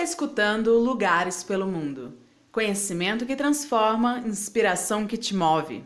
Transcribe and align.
está 0.00 0.12
escutando 0.12 0.78
Lugares 0.78 1.44
pelo 1.44 1.66
Mundo. 1.66 2.14
Conhecimento 2.50 3.26
que 3.26 3.36
transforma, 3.36 4.22
inspiração 4.26 5.06
que 5.06 5.18
te 5.18 5.36
move. 5.36 5.84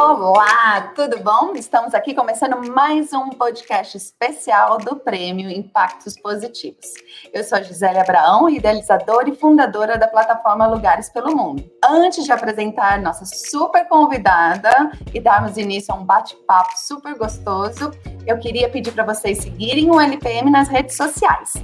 Olá, 0.00 0.92
tudo 0.94 1.18
bom? 1.24 1.54
Estamos 1.56 1.92
aqui 1.92 2.14
começando 2.14 2.56
mais 2.72 3.12
um 3.12 3.30
podcast 3.30 3.96
especial 3.96 4.78
do 4.78 4.94
Prêmio 4.94 5.50
Impactos 5.50 6.16
Positivos. 6.16 6.94
Eu 7.34 7.42
sou 7.42 7.58
a 7.58 7.62
Gisele 7.62 7.98
Abraão, 7.98 8.48
idealizadora 8.48 9.28
e 9.28 9.34
fundadora 9.34 9.98
da 9.98 10.06
plataforma 10.06 10.68
Lugares 10.68 11.08
pelo 11.08 11.34
Mundo. 11.34 11.68
Antes 11.84 12.24
de 12.24 12.30
apresentar 12.30 13.02
nossa 13.02 13.24
super 13.24 13.88
convidada 13.88 14.70
e 15.12 15.18
darmos 15.18 15.56
início 15.56 15.92
a 15.92 15.96
um 15.96 16.04
bate-papo 16.04 16.78
super 16.78 17.18
gostoso, 17.18 17.90
eu 18.24 18.38
queria 18.38 18.68
pedir 18.68 18.92
para 18.92 19.04
vocês 19.04 19.38
seguirem 19.38 19.90
o 19.90 20.00
LPM 20.00 20.48
nas 20.48 20.68
redes 20.68 20.96
sociais. 20.96 21.54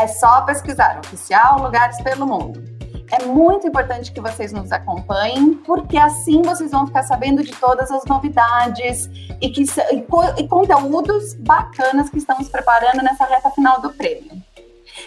É 0.00 0.06
só 0.06 0.40
pesquisar 0.46 1.00
oficial 1.00 1.60
Lugares 1.60 2.00
pelo 2.00 2.26
Mundo. 2.26 2.73
É 3.12 3.24
muito 3.24 3.66
importante 3.66 4.12
que 4.12 4.20
vocês 4.20 4.52
nos 4.52 4.72
acompanhem, 4.72 5.54
porque 5.54 5.96
assim 5.96 6.42
vocês 6.42 6.70
vão 6.70 6.86
ficar 6.86 7.02
sabendo 7.02 7.42
de 7.42 7.52
todas 7.52 7.90
as 7.90 8.04
novidades 8.06 9.08
e, 9.40 9.50
que, 9.50 9.62
e, 9.62 10.42
e 10.42 10.48
conteúdos 10.48 11.34
bacanas 11.34 12.08
que 12.08 12.18
estamos 12.18 12.48
preparando 12.48 13.02
nessa 13.02 13.24
reta 13.24 13.50
final 13.50 13.80
do 13.80 13.92
prêmio. 13.92 14.42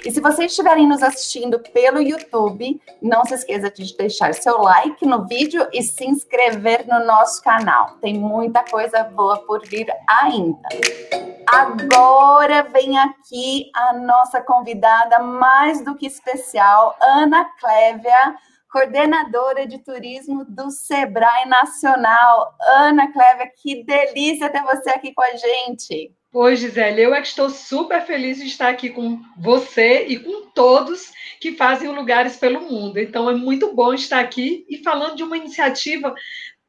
E 0.05 0.11
se 0.11 0.19
vocês 0.19 0.51
estiverem 0.51 0.87
nos 0.87 1.01
assistindo 1.01 1.59
pelo 1.59 2.01
YouTube, 2.01 2.79
não 3.01 3.23
se 3.25 3.35
esqueça 3.35 3.71
de 3.71 3.95
deixar 3.95 4.33
seu 4.33 4.57
like 4.57 5.05
no 5.05 5.25
vídeo 5.25 5.67
e 5.73 5.81
se 5.81 6.05
inscrever 6.05 6.85
no 6.87 7.05
nosso 7.05 7.41
canal. 7.41 7.95
Tem 8.01 8.13
muita 8.13 8.63
coisa 8.63 9.03
boa 9.03 9.37
por 9.37 9.65
vir 9.65 9.87
ainda. 10.07 11.36
Agora 11.47 12.63
vem 12.63 12.99
aqui 12.99 13.71
a 13.73 13.93
nossa 13.93 14.41
convidada 14.41 15.19
mais 15.19 15.81
do 15.81 15.95
que 15.95 16.05
especial, 16.05 16.97
Ana 17.01 17.45
Clévia, 17.57 18.35
coordenadora 18.69 19.65
de 19.65 19.79
turismo 19.79 20.43
do 20.43 20.69
Sebrae 20.69 21.47
Nacional. 21.47 22.53
Ana 22.59 23.13
Clévia, 23.13 23.49
que 23.61 23.81
delícia 23.85 24.49
ter 24.49 24.61
você 24.63 24.89
aqui 24.89 25.13
com 25.13 25.21
a 25.23 25.31
gente. 25.37 26.11
Oi, 26.33 26.55
Gisele, 26.57 27.01
eu 27.01 27.15
é 27.15 27.21
que 27.21 27.27
estou 27.27 27.49
super 27.49 28.05
feliz 28.05 28.39
de 28.39 28.47
estar 28.47 28.67
aqui 28.67 28.89
com 28.89 29.21
você 29.37 30.05
e 30.05 30.19
com 30.19 30.49
todos 30.49 31.13
que 31.39 31.53
fazem 31.53 31.87
Lugares 31.89 32.35
pelo 32.35 32.59
Mundo. 32.59 32.99
Então, 32.99 33.29
é 33.29 33.33
muito 33.33 33.73
bom 33.73 33.93
estar 33.93 34.19
aqui 34.19 34.65
e 34.69 34.83
falando 34.83 35.15
de 35.15 35.23
uma 35.23 35.37
iniciativa 35.37 36.13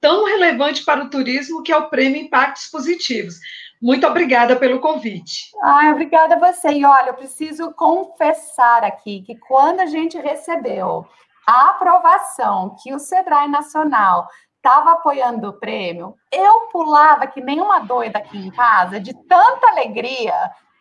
tão 0.01 0.25
relevante 0.25 0.84
para 0.84 1.05
o 1.05 1.11
turismo 1.11 1.65
que 1.65 1.73
é 1.73 1.77
o 1.77 1.91
Prêmio 1.91 2.23
Impactos 2.23 2.69
Positivos. 2.69 3.41
Muito 3.81 4.07
obrigada 4.07 4.57
pelo 4.57 4.81
convite. 4.81 5.51
Ai, 5.62 5.93
obrigada 5.93 6.34
a 6.34 6.53
você. 6.53 6.69
E 6.71 6.84
olha, 6.84 7.11
eu 7.11 7.15
preciso 7.15 7.73
confessar 7.73 8.84
aqui 8.84 9.23
que 9.23 9.37
quando 9.37 9.81
a 9.81 9.87
gente 9.87 10.19
recebeu 10.19 11.07
a 11.47 11.71
aprovação 11.71 12.77
que 12.83 12.93
o 12.93 12.99
Sebrae 12.99 13.49
Nacional 13.49 14.29
estava 14.56 14.93
apoiando 14.93 15.49
o 15.49 15.59
prêmio, 15.59 16.15
eu 16.33 16.69
pulava 16.73 17.27
que 17.27 17.41
nem 17.41 17.61
uma 17.61 17.79
doida 17.79 18.19
aqui 18.19 18.37
em 18.37 18.51
casa, 18.51 19.01
de 19.01 19.15
tanta 19.27 19.69
alegria, 19.69 20.34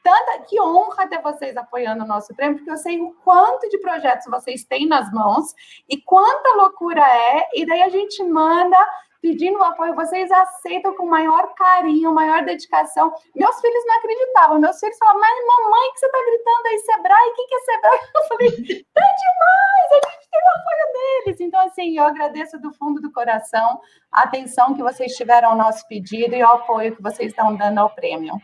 tanta 0.04 0.40
que 0.40 0.60
honra 0.60 1.08
ter 1.08 1.22
vocês 1.22 1.56
apoiando 1.56 2.04
o 2.04 2.08
nosso 2.08 2.36
prêmio, 2.36 2.58
porque 2.58 2.72
eu 2.72 2.78
sei 2.78 3.00
o 3.00 3.14
quanto 3.24 3.70
de 3.70 3.78
projetos 3.78 4.26
vocês 4.30 4.66
têm 4.66 4.88
nas 4.88 5.12
mãos 5.12 5.54
e 5.88 6.02
quanta 6.02 6.56
loucura 6.56 7.02
é, 7.02 7.48
e 7.54 7.66
daí 7.66 7.84
a 7.84 7.90
gente 7.90 8.24
manda 8.24 8.78
pedindo 9.22 9.62
apoio, 9.64 9.96
vocês 9.96 10.32
aceitam 10.32 10.96
com 10.96 11.06
maior 11.06 11.54
carinho, 11.56 12.14
maior 12.14 12.44
dedicação. 12.44 13.14
Meus 13.36 13.60
filhos 13.60 13.84
não 13.86 13.98
acreditavam, 13.98 14.60
meus 14.60 14.80
filhos 14.80 14.98
falavam, 14.98 15.22
mas 15.22 15.46
mamãe, 15.46 15.92
que 15.94 16.00
você 16.00 16.06
está 16.06 16.20
gritando 16.26 16.68
aí, 16.68 16.80
Sebrae, 16.80 17.30
o 17.30 17.34
que, 17.34 17.48
que 17.48 17.56
é 17.56 17.60
Sebrae? 17.60 18.00
Eu 18.16 18.24
falei, 18.24 18.50
tá 18.94 19.02
demais, 19.02 19.92
a 19.92 20.12
gente 20.12 20.30
tem 20.30 20.42
o 20.42 20.60
apoio 20.60 20.94
deles. 20.94 21.42
Então, 21.42 21.60
assim, 21.62 21.98
eu 21.98 22.04
agradeço 22.04 22.60
do 22.60 22.74
fundo 22.74 23.02
do 23.02 23.12
coração 23.12 23.80
a 24.12 24.24
atenção 24.24 24.74
que 24.74 24.84
vocês 24.84 25.16
tiveram 25.16 25.50
ao 25.50 25.58
nosso 25.58 25.88
pedido 25.88 26.36
e 26.36 26.44
o 26.44 26.48
apoio 26.48 26.96
que 26.96 27.02
vocês 27.02 27.30
estão 27.30 27.56
dando 27.56 27.80
ao 27.80 27.90
prêmio. 27.90 28.36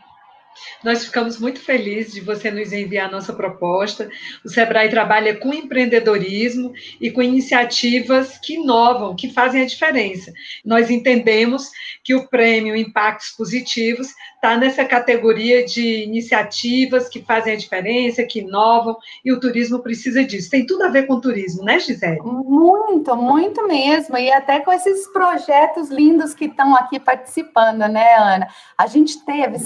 Nós 0.83 1.05
ficamos 1.05 1.39
muito 1.39 1.59
felizes 1.59 2.13
de 2.13 2.21
você 2.21 2.51
nos 2.51 2.71
enviar 2.71 3.07
a 3.07 3.11
nossa 3.11 3.33
proposta. 3.33 4.09
O 4.43 4.49
Sebrae 4.49 4.89
trabalha 4.89 5.35
com 5.35 5.53
empreendedorismo 5.53 6.73
e 6.99 7.09
com 7.11 7.21
iniciativas 7.21 8.37
que 8.37 8.55
inovam, 8.55 9.15
que 9.15 9.31
fazem 9.31 9.61
a 9.61 9.65
diferença. 9.65 10.31
Nós 10.65 10.89
entendemos 10.89 11.71
que 12.03 12.13
o 12.13 12.27
prêmio 12.27 12.75
Impactos 12.75 13.31
Positivos 13.31 14.09
está 14.35 14.57
nessa 14.57 14.83
categoria 14.83 15.65
de 15.65 16.03
iniciativas 16.03 17.07
que 17.07 17.21
fazem 17.21 17.53
a 17.53 17.57
diferença, 17.57 18.23
que 18.23 18.39
inovam, 18.39 18.97
e 19.23 19.31
o 19.31 19.39
turismo 19.39 19.79
precisa 19.79 20.23
disso. 20.23 20.49
Tem 20.49 20.65
tudo 20.65 20.83
a 20.83 20.89
ver 20.89 21.07
com 21.07 21.13
o 21.13 21.21
turismo, 21.21 21.63
né, 21.63 21.79
Gisele? 21.79 22.19
Muito, 22.21 23.15
muito 23.15 23.65
mesmo. 23.65 24.17
E 24.17 24.29
até 24.31 24.59
com 24.59 24.73
esses 24.73 25.07
projetos 25.13 25.89
lindos 25.89 26.33
que 26.33 26.45
estão 26.45 26.75
aqui 26.75 26.99
participando, 26.99 27.87
né, 27.87 28.15
Ana? 28.17 28.47
A 28.77 28.85
gente 28.85 29.23
teve 29.25 29.59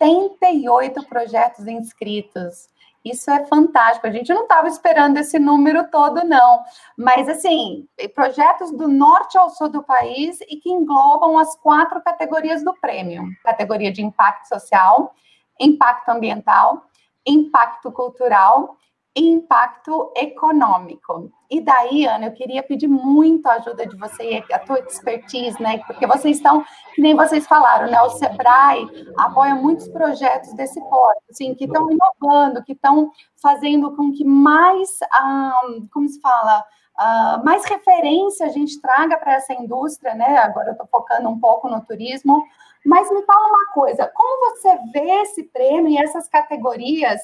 78 0.00 1.04
projetos 1.06 1.66
inscritos. 1.66 2.68
Isso 3.04 3.30
é 3.30 3.46
fantástico. 3.46 4.06
A 4.06 4.10
gente 4.10 4.32
não 4.32 4.42
estava 4.42 4.68
esperando 4.68 5.16
esse 5.16 5.38
número 5.38 5.90
todo, 5.90 6.24
não. 6.24 6.62
Mas, 6.96 7.28
assim, 7.28 7.86
projetos 8.14 8.70
do 8.70 8.88
norte 8.88 9.38
ao 9.38 9.48
sul 9.50 9.68
do 9.68 9.82
país 9.82 10.38
e 10.42 10.56
que 10.56 10.70
englobam 10.70 11.38
as 11.38 11.56
quatro 11.56 12.00
categorias 12.02 12.62
do 12.62 12.74
prêmio: 12.74 13.24
categoria 13.42 13.90
de 13.90 14.02
impacto 14.02 14.48
social, 14.48 15.14
impacto 15.58 16.10
ambiental, 16.10 16.84
impacto 17.26 17.90
cultural 17.90 18.76
impacto 19.14 20.12
econômico. 20.16 21.30
E 21.50 21.60
daí, 21.60 22.06
Ana, 22.06 22.26
eu 22.26 22.32
queria 22.32 22.62
pedir 22.62 22.86
muito 22.86 23.46
a 23.46 23.54
ajuda 23.54 23.84
de 23.84 23.96
você, 23.96 24.42
a 24.52 24.58
tua 24.60 24.78
expertise, 24.80 25.60
né? 25.60 25.78
Porque 25.86 26.06
vocês 26.06 26.36
estão, 26.36 26.64
que 26.94 27.02
nem 27.02 27.14
vocês 27.14 27.46
falaram, 27.46 27.90
né? 27.90 28.00
O 28.02 28.10
Sebrae 28.10 28.86
apoia 29.18 29.56
muitos 29.56 29.88
projetos 29.88 30.54
desse 30.54 30.80
porte, 30.88 31.22
assim, 31.28 31.54
que 31.54 31.64
estão 31.64 31.88
inovando, 31.90 32.62
que 32.62 32.72
estão 32.72 33.10
fazendo 33.42 33.96
com 33.96 34.12
que 34.12 34.24
mais, 34.24 34.88
um, 35.20 35.88
como 35.92 36.08
se 36.08 36.20
fala, 36.20 36.60
uh, 36.60 37.44
mais 37.44 37.64
referência 37.64 38.46
a 38.46 38.50
gente 38.50 38.80
traga 38.80 39.18
para 39.18 39.34
essa 39.34 39.52
indústria, 39.52 40.14
né? 40.14 40.38
Agora 40.38 40.68
eu 40.68 40.72
estou 40.72 40.86
focando 40.86 41.28
um 41.28 41.40
pouco 41.40 41.68
no 41.68 41.84
turismo, 41.84 42.44
mas 42.86 43.10
me 43.10 43.22
fala 43.22 43.48
uma 43.48 43.72
coisa, 43.74 44.10
como 44.14 44.54
você 44.54 44.78
vê 44.92 45.10
esse 45.22 45.42
prêmio 45.42 45.88
e 45.88 45.98
essas 45.98 46.28
categorias 46.28 47.20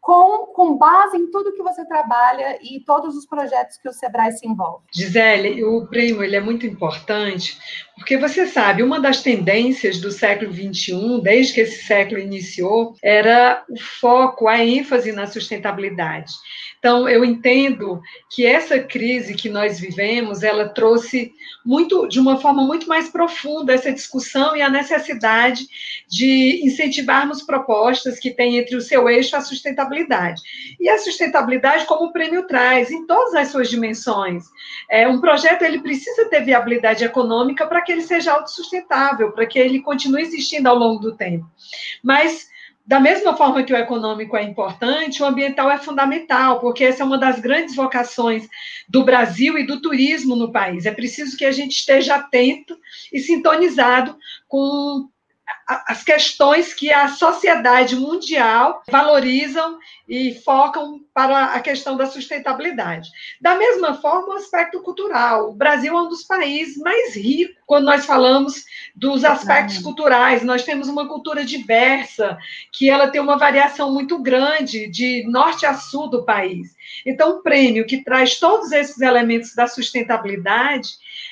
com, 0.00 0.46
com 0.46 0.76
base 0.76 1.16
em 1.16 1.30
tudo 1.30 1.52
que 1.52 1.62
você 1.62 1.84
trabalha 1.86 2.58
e 2.62 2.80
todos 2.80 3.16
os 3.16 3.26
projetos 3.26 3.76
que 3.76 3.88
o 3.88 3.92
Sebrae 3.92 4.32
se 4.32 4.46
envolve. 4.46 4.84
Gisele, 4.94 5.62
o 5.62 5.86
prêmio 5.86 6.24
ele 6.24 6.36
é 6.36 6.40
muito 6.40 6.66
importante 6.66 7.58
porque 8.00 8.16
você 8.16 8.46
sabe, 8.46 8.82
uma 8.82 8.98
das 8.98 9.22
tendências 9.22 10.00
do 10.00 10.10
século 10.10 10.50
XXI, 10.50 11.20
desde 11.22 11.52
que 11.52 11.60
esse 11.60 11.84
século 11.84 12.18
iniciou, 12.18 12.94
era 13.02 13.62
o 13.68 13.78
foco, 13.78 14.48
a 14.48 14.64
ênfase 14.64 15.12
na 15.12 15.26
sustentabilidade. 15.26 16.32
Então, 16.80 17.06
eu 17.06 17.22
entendo 17.22 18.00
que 18.30 18.46
essa 18.46 18.78
crise 18.80 19.34
que 19.34 19.50
nós 19.50 19.78
vivemos, 19.78 20.42
ela 20.42 20.66
trouxe 20.70 21.30
muito, 21.62 22.08
de 22.08 22.18
uma 22.18 22.38
forma 22.38 22.66
muito 22.66 22.88
mais 22.88 23.10
profunda 23.10 23.74
essa 23.74 23.92
discussão 23.92 24.56
e 24.56 24.62
a 24.62 24.70
necessidade 24.70 25.66
de 26.08 26.62
incentivarmos 26.64 27.42
propostas 27.42 28.18
que 28.18 28.30
têm 28.30 28.56
entre 28.56 28.76
o 28.76 28.80
seu 28.80 29.10
eixo 29.10 29.36
a 29.36 29.42
sustentabilidade. 29.42 30.40
E 30.80 30.88
a 30.88 30.96
sustentabilidade, 30.96 31.84
como 31.84 32.06
o 32.06 32.12
prêmio 32.14 32.46
traz, 32.46 32.90
em 32.90 33.06
todas 33.06 33.34
as 33.34 33.48
suas 33.48 33.68
dimensões. 33.68 34.44
É, 34.90 35.06
um 35.06 35.20
projeto 35.20 35.60
ele 35.60 35.82
precisa 35.82 36.30
ter 36.30 36.42
viabilidade 36.46 37.04
econômica 37.04 37.66
para 37.66 37.82
que 37.82 37.92
ele 37.92 38.02
seja 38.02 38.32
autossustentável, 38.32 39.32
para 39.32 39.44
que 39.44 39.58
ele 39.58 39.82
continue 39.82 40.22
existindo 40.22 40.66
ao 40.66 40.78
longo 40.78 40.98
do 40.98 41.14
tempo. 41.14 41.44
Mas 42.02 42.48
da 42.90 42.98
mesma 42.98 43.36
forma 43.36 43.62
que 43.62 43.72
o 43.72 43.76
econômico 43.76 44.36
é 44.36 44.42
importante, 44.42 45.22
o 45.22 45.24
ambiental 45.24 45.70
é 45.70 45.78
fundamental, 45.78 46.58
porque 46.58 46.82
essa 46.82 47.04
é 47.04 47.06
uma 47.06 47.16
das 47.16 47.38
grandes 47.38 47.76
vocações 47.76 48.48
do 48.88 49.04
Brasil 49.04 49.56
e 49.56 49.64
do 49.64 49.80
turismo 49.80 50.34
no 50.34 50.50
país. 50.50 50.86
É 50.86 50.90
preciso 50.90 51.36
que 51.36 51.44
a 51.44 51.52
gente 51.52 51.70
esteja 51.70 52.16
atento 52.16 52.76
e 53.12 53.20
sintonizado 53.20 54.18
com 54.48 55.08
as 55.86 56.02
questões 56.02 56.74
que 56.74 56.92
a 56.92 57.08
sociedade 57.08 57.94
mundial 57.94 58.82
valorizam 58.90 59.78
e 60.08 60.34
focam 60.34 61.00
para 61.14 61.54
a 61.54 61.60
questão 61.60 61.96
da 61.96 62.06
sustentabilidade. 62.06 63.08
Da 63.40 63.54
mesma 63.54 63.94
forma, 63.94 64.34
o 64.34 64.38
aspecto 64.38 64.82
cultural. 64.82 65.50
O 65.50 65.54
Brasil 65.54 65.96
é 65.96 66.02
um 66.02 66.08
dos 66.08 66.24
países 66.24 66.76
mais 66.78 67.14
ricos 67.14 67.54
quando 67.66 67.84
nós 67.84 68.04
falamos 68.04 68.64
dos 68.96 69.24
aspectos 69.24 69.78
culturais. 69.78 70.42
Nós 70.42 70.64
temos 70.64 70.88
uma 70.88 71.06
cultura 71.06 71.44
diversa, 71.44 72.36
que 72.72 72.90
ela 72.90 73.06
tem 73.08 73.20
uma 73.20 73.38
variação 73.38 73.92
muito 73.92 74.18
grande 74.20 74.88
de 74.88 75.24
norte 75.28 75.64
a 75.64 75.74
sul 75.74 76.10
do 76.10 76.24
país. 76.24 76.74
Então, 77.06 77.36
o 77.36 77.42
prêmio 77.42 77.86
que 77.86 78.02
traz 78.02 78.40
todos 78.40 78.72
esses 78.72 79.00
elementos 79.00 79.54
da 79.54 79.68
sustentabilidade, 79.68 80.88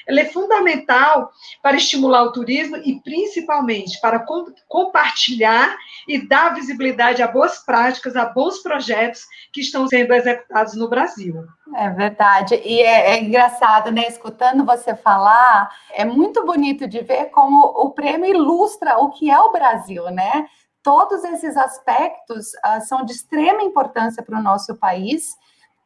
é 0.07 0.25
fundamental 0.25 1.31
para 1.63 1.77
estimular 1.77 2.23
o 2.23 2.33
turismo 2.33 2.77
e 2.77 3.01
principalmente 3.01 4.01
para 4.01 4.21
compartilhar 4.67 5.77
e 6.07 6.27
dar 6.27 6.55
visibilidade 6.55 7.23
a 7.23 7.29
boas 7.29 7.59
práticas, 7.59 8.17
a 8.17 8.27
bons 8.27 8.59
projetos 8.59 9.27
que 9.53 9.61
estão 9.61 9.87
sendo 9.87 10.13
executados 10.13 10.75
no 10.75 10.89
Brasil. 10.89 11.45
É 11.75 11.91
verdade. 11.91 12.55
E 12.65 12.81
é, 12.81 13.13
é, 13.13 13.21
engraçado, 13.21 13.91
né? 13.91 14.07
Escutando 14.09 14.65
você 14.65 14.95
falar, 14.95 15.71
é 15.93 16.05
muito 16.05 16.45
bonito 16.45 16.87
de 16.87 17.01
ver 17.01 17.27
como 17.27 17.65
o 17.65 17.91
prêmio 17.91 18.27
ilustra 18.27 18.99
o 18.99 19.11
que 19.11 19.31
é 19.31 19.39
o 19.39 19.53
Brasil, 19.53 20.05
né? 20.11 20.47
Todos 20.83 21.25
esses 21.25 21.57
aspectos 21.57 22.47
uh, 22.65 22.81
são 22.87 23.05
de 23.05 23.13
extrema 23.13 23.63
importância 23.63 24.23
para 24.23 24.39
o 24.39 24.43
nosso 24.43 24.77
país 24.77 25.37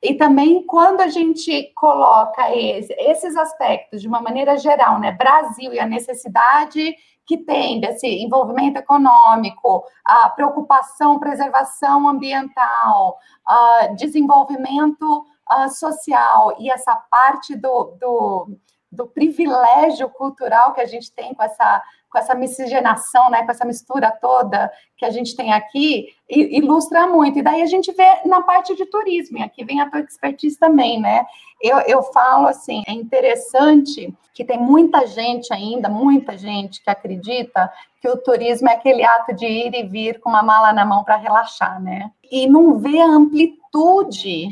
e 0.03 0.15
também 0.15 0.67
quando 0.67 1.01
a 1.01 1.07
gente 1.07 1.73
coloca 1.77 2.55
esse, 2.57 2.93
esses 2.99 3.37
aspectos 3.37 4.03
de 4.03 4.09
uma 4.09 4.21
maneira 4.21 4.57
geral, 4.57 4.99
né, 4.99 5.13
Brasil 5.13 5.73
e 5.73 5.79
a 5.79 5.87
necessidade 5.87 6.97
que 7.33 7.39
tem 7.39 7.81
desse 7.81 8.07
envolvimento 8.07 8.79
econômico, 8.79 9.83
a 10.05 10.29
preocupação, 10.29 11.19
preservação 11.19 12.07
ambiental, 12.07 13.17
a 13.47 13.87
desenvolvimento 13.97 15.25
social 15.71 16.55
e 16.59 16.71
essa 16.71 16.95
parte 16.95 17.57
do, 17.57 17.97
do, 17.99 18.59
do 18.91 19.07
privilégio 19.07 20.11
cultural 20.11 20.75
que 20.75 20.83
a 20.83 20.87
gente 20.87 21.11
tem 21.11 21.35
com 21.35 21.43
essa 21.43 21.83
com 22.13 22.19
essa 22.19 22.35
miscigenação, 22.35 23.31
né, 23.31 23.43
com 23.43 23.51
essa 23.51 23.65
mistura 23.65 24.11
toda 24.21 24.71
que 24.99 25.05
a 25.05 25.11
gente 25.11 25.35
tem 25.35 25.53
aqui, 25.53 26.09
ilustra 26.29 27.07
muito. 27.07 27.39
E 27.39 27.43
daí 27.43 27.63
a 27.63 27.67
gente 27.67 27.91
vê 27.93 28.21
na 28.27 28.43
parte 28.43 28.77
de 28.77 28.85
turismo, 28.87 29.39
e 29.39 29.43
aqui 29.43 29.65
vem 29.65 29.81
a 29.81 29.91
tua 29.91 30.01
expertise 30.01 30.59
também, 30.59 31.01
né? 31.01 31.25
Eu, 31.61 31.79
eu 31.81 32.03
falo 32.03 32.47
assim, 32.47 32.83
é 32.87 32.93
interessante 32.93 34.15
que 34.35 34.45
tem 34.45 34.59
muita 34.59 35.07
gente 35.07 35.53
ainda, 35.53 35.89
muita 35.89 36.37
gente 36.37 36.83
que 36.83 36.91
acredita 36.91 37.71
que 38.01 38.09
o 38.09 38.17
turismo 38.17 38.69
é 38.69 38.75
aquele 38.75 39.05
ato 39.05 39.35
de 39.35 39.47
ir 39.47 39.75
e 39.75 39.85
vir 39.85 40.21
com 40.21 40.29
uma 40.29 40.43
mala 40.43 40.73
na 40.73 40.85
mão 40.85 41.05
para 41.05 41.17
relaxar, 41.17 41.81
né? 41.83 42.11
E 42.31 42.47
não 42.47 42.79
vê 42.79 43.01
a 43.01 43.07
amplitude 43.07 44.49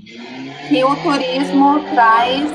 que 0.69 0.85
o 0.85 0.97
turismo 1.03 1.81
traz, 1.95 2.51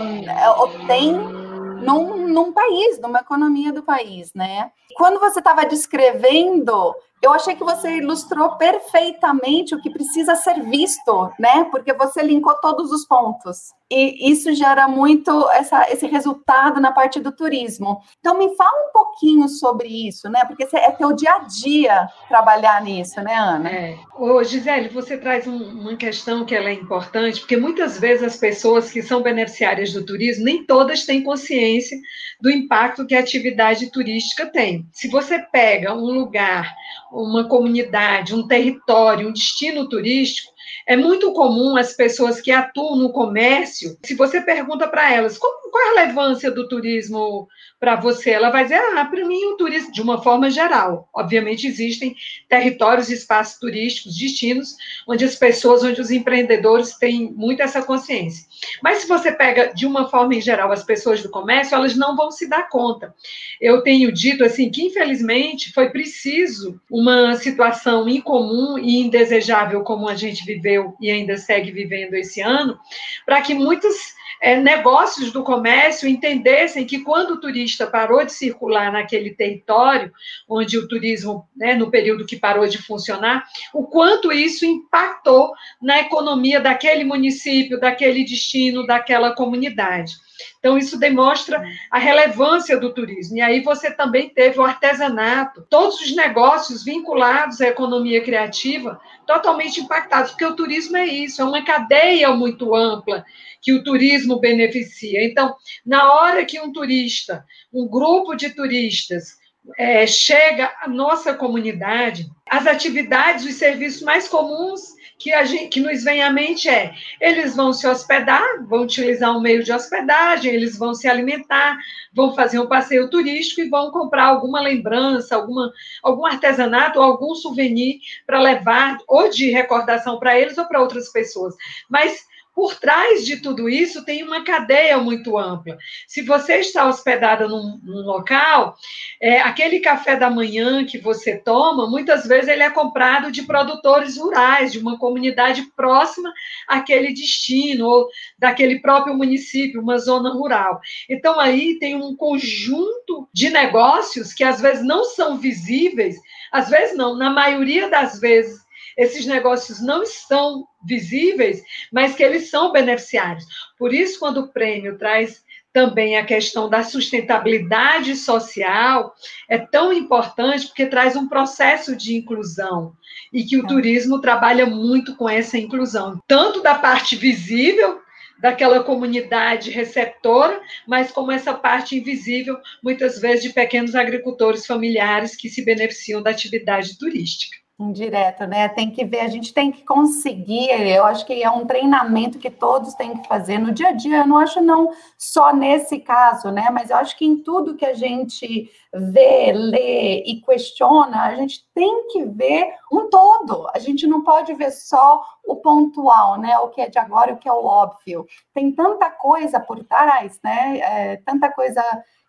um, 0.00 1.41
num, 1.82 2.28
num 2.28 2.52
país, 2.52 2.98
numa 2.98 3.20
economia 3.20 3.72
do 3.72 3.82
país, 3.82 4.32
né? 4.34 4.70
Quando 4.94 5.18
você 5.20 5.38
estava 5.38 5.64
descrevendo 5.64 6.94
eu 7.22 7.32
achei 7.32 7.54
que 7.54 7.62
você 7.62 7.98
ilustrou 7.98 8.56
perfeitamente 8.56 9.74
o 9.74 9.80
que 9.80 9.88
precisa 9.88 10.34
ser 10.34 10.60
visto, 10.62 11.30
né? 11.38 11.64
Porque 11.70 11.92
você 11.92 12.20
linkou 12.20 12.54
todos 12.60 12.90
os 12.90 13.06
pontos. 13.06 13.72
E 13.88 14.32
isso 14.32 14.52
gera 14.54 14.88
muito 14.88 15.48
essa, 15.50 15.86
esse 15.90 16.06
resultado 16.06 16.80
na 16.80 16.90
parte 16.92 17.20
do 17.20 17.30
turismo. 17.30 18.00
Então, 18.18 18.38
me 18.38 18.56
fala 18.56 18.88
um 18.88 18.92
pouquinho 18.92 19.48
sobre 19.48 19.86
isso, 19.86 20.28
né? 20.30 20.44
Porque 20.46 20.66
é 20.74 20.90
teu 20.90 21.12
dia 21.12 21.32
a 21.34 21.38
dia 21.40 22.08
trabalhar 22.26 22.82
nisso, 22.82 23.20
né, 23.20 23.34
Ana? 23.34 23.70
É. 23.70 23.98
Ô, 24.18 24.42
Gisele, 24.42 24.88
você 24.88 25.16
traz 25.16 25.46
um, 25.46 25.62
uma 25.80 25.94
questão 25.94 26.44
que 26.44 26.54
ela 26.54 26.70
é 26.70 26.72
importante, 26.72 27.40
porque 27.40 27.56
muitas 27.56 28.00
vezes 28.00 28.24
as 28.24 28.36
pessoas 28.36 28.90
que 28.90 29.02
são 29.02 29.22
beneficiárias 29.22 29.92
do 29.92 30.04
turismo, 30.04 30.44
nem 30.44 30.64
todas 30.64 31.04
têm 31.04 31.22
consciência 31.22 31.96
do 32.40 32.50
impacto 32.50 33.06
que 33.06 33.14
a 33.14 33.20
atividade 33.20 33.92
turística 33.92 34.46
tem. 34.46 34.88
Se 34.90 35.06
você 35.08 35.38
pega 35.38 35.94
um 35.94 36.06
lugar 36.06 36.74
uma 37.12 37.44
comunidade, 37.44 38.34
um 38.34 38.46
território, 38.46 39.28
um 39.28 39.32
destino 39.32 39.88
turístico, 39.88 40.51
é 40.86 40.96
muito 40.96 41.32
comum 41.32 41.76
as 41.76 41.92
pessoas 41.92 42.40
que 42.40 42.50
atuam 42.50 42.96
no 42.96 43.12
comércio, 43.12 43.96
se 44.02 44.14
você 44.14 44.40
pergunta 44.40 44.88
para 44.88 45.12
elas 45.12 45.38
qual, 45.38 45.52
qual, 45.70 45.82
é 45.82 45.86
a 45.86 46.00
relevância 46.00 46.50
do 46.50 46.68
turismo 46.68 47.48
para 47.78 47.96
você, 47.96 48.30
ela 48.30 48.50
vai 48.50 48.62
dizer, 48.62 48.76
ah, 48.76 49.04
para 49.04 49.26
mim 49.26 49.44
o 49.46 49.56
turismo, 49.56 49.90
de 49.92 50.00
uma 50.00 50.22
forma 50.22 50.48
geral. 50.48 51.08
Obviamente 51.12 51.66
existem 51.66 52.14
territórios 52.48 53.10
espaços 53.10 53.58
turísticos, 53.58 54.16
destinos, 54.16 54.76
onde 55.08 55.24
as 55.24 55.34
pessoas, 55.34 55.82
onde 55.82 56.00
os 56.00 56.12
empreendedores 56.12 56.96
têm 56.96 57.32
muito 57.32 57.60
essa 57.60 57.82
consciência. 57.82 58.46
Mas 58.80 58.98
se 58.98 59.08
você 59.08 59.32
pega 59.32 59.72
de 59.74 59.84
uma 59.84 60.08
forma 60.08 60.34
em 60.34 60.40
geral 60.40 60.70
as 60.70 60.84
pessoas 60.84 61.22
do 61.22 61.28
comércio, 61.28 61.74
elas 61.74 61.96
não 61.96 62.14
vão 62.14 62.30
se 62.30 62.48
dar 62.48 62.68
conta. 62.68 63.12
Eu 63.60 63.82
tenho 63.82 64.12
dito 64.12 64.44
assim 64.44 64.70
que 64.70 64.82
infelizmente 64.82 65.72
foi 65.72 65.90
preciso 65.90 66.80
uma 66.88 67.34
situação 67.34 68.08
incomum 68.08 68.78
e 68.78 69.00
indesejável 69.00 69.82
como 69.82 70.08
a 70.08 70.14
gente 70.14 70.44
viveu 70.54 70.94
e 71.00 71.10
ainda 71.10 71.36
segue 71.36 71.70
vivendo 71.70 72.14
esse 72.14 72.40
ano, 72.40 72.78
para 73.24 73.40
que 73.40 73.54
muitos 73.54 74.14
é, 74.42 74.56
negócios 74.56 75.30
do 75.30 75.44
comércio 75.44 76.08
entendessem 76.08 76.84
que 76.84 76.98
quando 76.98 77.34
o 77.34 77.40
turista 77.40 77.86
parou 77.86 78.24
de 78.24 78.32
circular 78.32 78.90
naquele 78.90 79.30
território, 79.30 80.12
onde 80.48 80.76
o 80.76 80.88
turismo, 80.88 81.48
né, 81.56 81.74
no 81.76 81.90
período 81.90 82.26
que 82.26 82.36
parou 82.36 82.66
de 82.66 82.78
funcionar, 82.78 83.44
o 83.72 83.84
quanto 83.84 84.32
isso 84.32 84.66
impactou 84.66 85.52
na 85.80 86.00
economia 86.00 86.60
daquele 86.60 87.04
município, 87.04 87.78
daquele 87.78 88.24
destino, 88.24 88.84
daquela 88.84 89.32
comunidade. 89.32 90.14
Então, 90.58 90.78
isso 90.78 90.98
demonstra 90.98 91.62
a 91.90 91.98
relevância 91.98 92.78
do 92.78 92.92
turismo. 92.92 93.36
E 93.36 93.40
aí 93.40 93.60
você 93.60 93.90
também 93.90 94.28
teve 94.28 94.58
o 94.58 94.64
artesanato, 94.64 95.66
todos 95.68 96.00
os 96.00 96.14
negócios 96.14 96.84
vinculados 96.84 97.60
à 97.60 97.68
economia 97.68 98.22
criativa 98.22 99.00
totalmente 99.26 99.80
impactados, 99.80 100.32
porque 100.32 100.44
o 100.44 100.56
turismo 100.56 100.96
é 100.96 101.06
isso, 101.06 101.40
é 101.40 101.44
uma 101.44 101.64
cadeia 101.64 102.30
muito 102.32 102.74
ampla 102.74 103.24
que 103.60 103.72
o 103.72 103.82
turismo 103.82 104.40
beneficia. 104.40 105.24
Então, 105.24 105.54
na 105.86 106.12
hora 106.12 106.44
que 106.44 106.60
um 106.60 106.72
turista, 106.72 107.44
um 107.72 107.86
grupo 107.86 108.34
de 108.34 108.50
turistas, 108.50 109.40
é, 109.78 110.06
chega 110.06 110.72
à 110.80 110.88
nossa 110.88 111.34
comunidade, 111.34 112.28
as 112.50 112.66
atividades, 112.66 113.44
os 113.44 113.54
serviços 113.54 114.02
mais 114.02 114.28
comuns 114.28 114.91
que, 115.22 115.32
a 115.32 115.44
gente, 115.44 115.68
que 115.68 115.80
nos 115.80 116.02
vem 116.02 116.20
à 116.20 116.30
mente 116.30 116.68
é: 116.68 116.92
eles 117.20 117.54
vão 117.54 117.72
se 117.72 117.86
hospedar, 117.86 118.42
vão 118.66 118.82
utilizar 118.82 119.36
um 119.36 119.40
meio 119.40 119.62
de 119.62 119.72
hospedagem, 119.72 120.52
eles 120.52 120.76
vão 120.76 120.94
se 120.94 121.08
alimentar, 121.08 121.78
vão 122.12 122.34
fazer 122.34 122.58
um 122.58 122.66
passeio 122.66 123.08
turístico 123.08 123.60
e 123.60 123.68
vão 123.68 123.92
comprar 123.92 124.24
alguma 124.24 124.60
lembrança, 124.60 125.36
alguma, 125.36 125.72
algum 126.02 126.26
artesanato 126.26 127.00
algum 127.00 127.34
souvenir 127.34 128.00
para 128.26 128.40
levar, 128.40 128.98
ou 129.06 129.30
de 129.30 129.50
recordação 129.50 130.18
para 130.18 130.38
eles 130.38 130.58
ou 130.58 130.66
para 130.66 130.80
outras 130.80 131.10
pessoas. 131.10 131.54
Mas 131.88 132.26
por 132.54 132.74
trás 132.74 133.24
de 133.24 133.38
tudo 133.38 133.68
isso 133.68 134.04
tem 134.04 134.22
uma 134.22 134.44
cadeia 134.44 134.98
muito 134.98 135.38
ampla. 135.38 135.76
Se 136.06 136.22
você 136.22 136.56
está 136.56 136.86
hospedada 136.86 137.48
num, 137.48 137.80
num 137.82 138.02
local, 138.02 138.76
é, 139.20 139.40
aquele 139.40 139.80
café 139.80 140.16
da 140.16 140.28
manhã 140.28 140.84
que 140.84 140.98
você 140.98 141.38
toma, 141.38 141.88
muitas 141.88 142.26
vezes 142.26 142.48
ele 142.48 142.62
é 142.62 142.70
comprado 142.70 143.32
de 143.32 143.42
produtores 143.42 144.18
rurais, 144.18 144.72
de 144.72 144.78
uma 144.78 144.98
comunidade 144.98 145.62
próxima 145.74 146.32
àquele 146.68 147.12
destino, 147.12 147.86
ou 147.86 148.08
daquele 148.38 148.80
próprio 148.80 149.14
município, 149.14 149.80
uma 149.80 149.98
zona 149.98 150.30
rural. 150.30 150.80
Então, 151.08 151.40
aí 151.40 151.78
tem 151.78 151.96
um 151.96 152.14
conjunto 152.14 153.28
de 153.32 153.48
negócios 153.48 154.32
que 154.34 154.44
às 154.44 154.60
vezes 154.60 154.84
não 154.84 155.04
são 155.04 155.38
visíveis, 155.38 156.16
às 156.50 156.68
vezes 156.68 156.96
não, 156.96 157.16
na 157.16 157.30
maioria 157.30 157.88
das 157.88 158.20
vezes 158.20 158.60
esses 158.96 159.26
negócios 159.26 159.80
não 159.80 160.02
estão 160.02 160.66
visíveis, 160.84 161.62
mas 161.92 162.14
que 162.14 162.22
eles 162.22 162.50
são 162.50 162.72
beneficiários. 162.72 163.44
Por 163.78 163.92
isso, 163.92 164.18
quando 164.18 164.38
o 164.38 164.52
prêmio 164.52 164.98
traz 164.98 165.42
também 165.72 166.18
a 166.18 166.24
questão 166.24 166.68
da 166.68 166.82
sustentabilidade 166.82 168.14
social, 168.14 169.14
é 169.48 169.58
tão 169.58 169.92
importante 169.92 170.66
porque 170.66 170.86
traz 170.86 171.16
um 171.16 171.28
processo 171.28 171.96
de 171.96 172.14
inclusão 172.14 172.92
e 173.32 173.42
que 173.42 173.56
o 173.56 173.64
é. 173.64 173.68
turismo 173.68 174.20
trabalha 174.20 174.66
muito 174.66 175.16
com 175.16 175.28
essa 175.28 175.56
inclusão, 175.56 176.20
tanto 176.28 176.62
da 176.62 176.74
parte 176.74 177.16
visível 177.16 178.00
daquela 178.38 178.82
comunidade 178.82 179.70
receptora, 179.70 180.60
mas 180.86 181.12
como 181.12 181.30
essa 181.30 181.54
parte 181.54 181.96
invisível, 181.96 182.58
muitas 182.82 183.20
vezes 183.20 183.44
de 183.44 183.50
pequenos 183.50 183.94
agricultores 183.94 184.66
familiares 184.66 185.36
que 185.36 185.48
se 185.48 185.64
beneficiam 185.64 186.20
da 186.20 186.30
atividade 186.30 186.98
turística. 186.98 187.61
Indireto, 187.78 188.46
né? 188.46 188.68
Tem 188.68 188.90
que 188.90 189.04
ver, 189.04 189.20
a 189.20 189.28
gente 189.28 189.52
tem 189.52 189.72
que 189.72 189.82
conseguir. 189.84 190.68
Eu 190.70 191.04
acho 191.04 191.26
que 191.26 191.42
é 191.42 191.50
um 191.50 191.66
treinamento 191.66 192.38
que 192.38 192.50
todos 192.50 192.94
têm 192.94 193.16
que 193.16 193.26
fazer 193.26 193.58
no 193.58 193.72
dia 193.72 193.88
a 193.88 193.92
dia. 193.92 194.18
Eu 194.18 194.26
não 194.26 194.38
acho 194.38 194.60
não 194.60 194.90
só 195.18 195.52
nesse 195.52 195.98
caso, 195.98 196.50
né? 196.50 196.68
Mas 196.70 196.90
eu 196.90 196.96
acho 196.96 197.16
que 197.16 197.24
em 197.24 197.42
tudo 197.42 197.74
que 197.74 197.84
a 197.84 197.94
gente 197.94 198.70
vê, 198.92 199.52
lê 199.52 200.22
e 200.22 200.40
questiona, 200.42 201.22
a 201.22 201.34
gente 201.34 201.66
tem 201.74 202.08
que 202.08 202.24
ver 202.26 202.74
um 202.92 203.08
todo. 203.08 203.66
A 203.74 203.78
gente 203.78 204.06
não 204.06 204.22
pode 204.22 204.52
ver 204.54 204.70
só 204.70 205.24
o 205.44 205.56
pontual, 205.56 206.38
né? 206.38 206.56
O 206.58 206.68
que 206.68 206.82
é 206.82 206.88
de 206.88 206.98
agora 206.98 207.32
o 207.32 207.38
que 207.38 207.48
é 207.48 207.52
o 207.52 207.64
óbvio. 207.64 208.26
Tem 208.54 208.70
tanta 208.70 209.10
coisa 209.10 209.58
por 209.58 209.82
trás, 209.82 210.38
né? 210.44 210.78
É, 210.78 211.16
tanta 211.16 211.50
coisa 211.50 211.82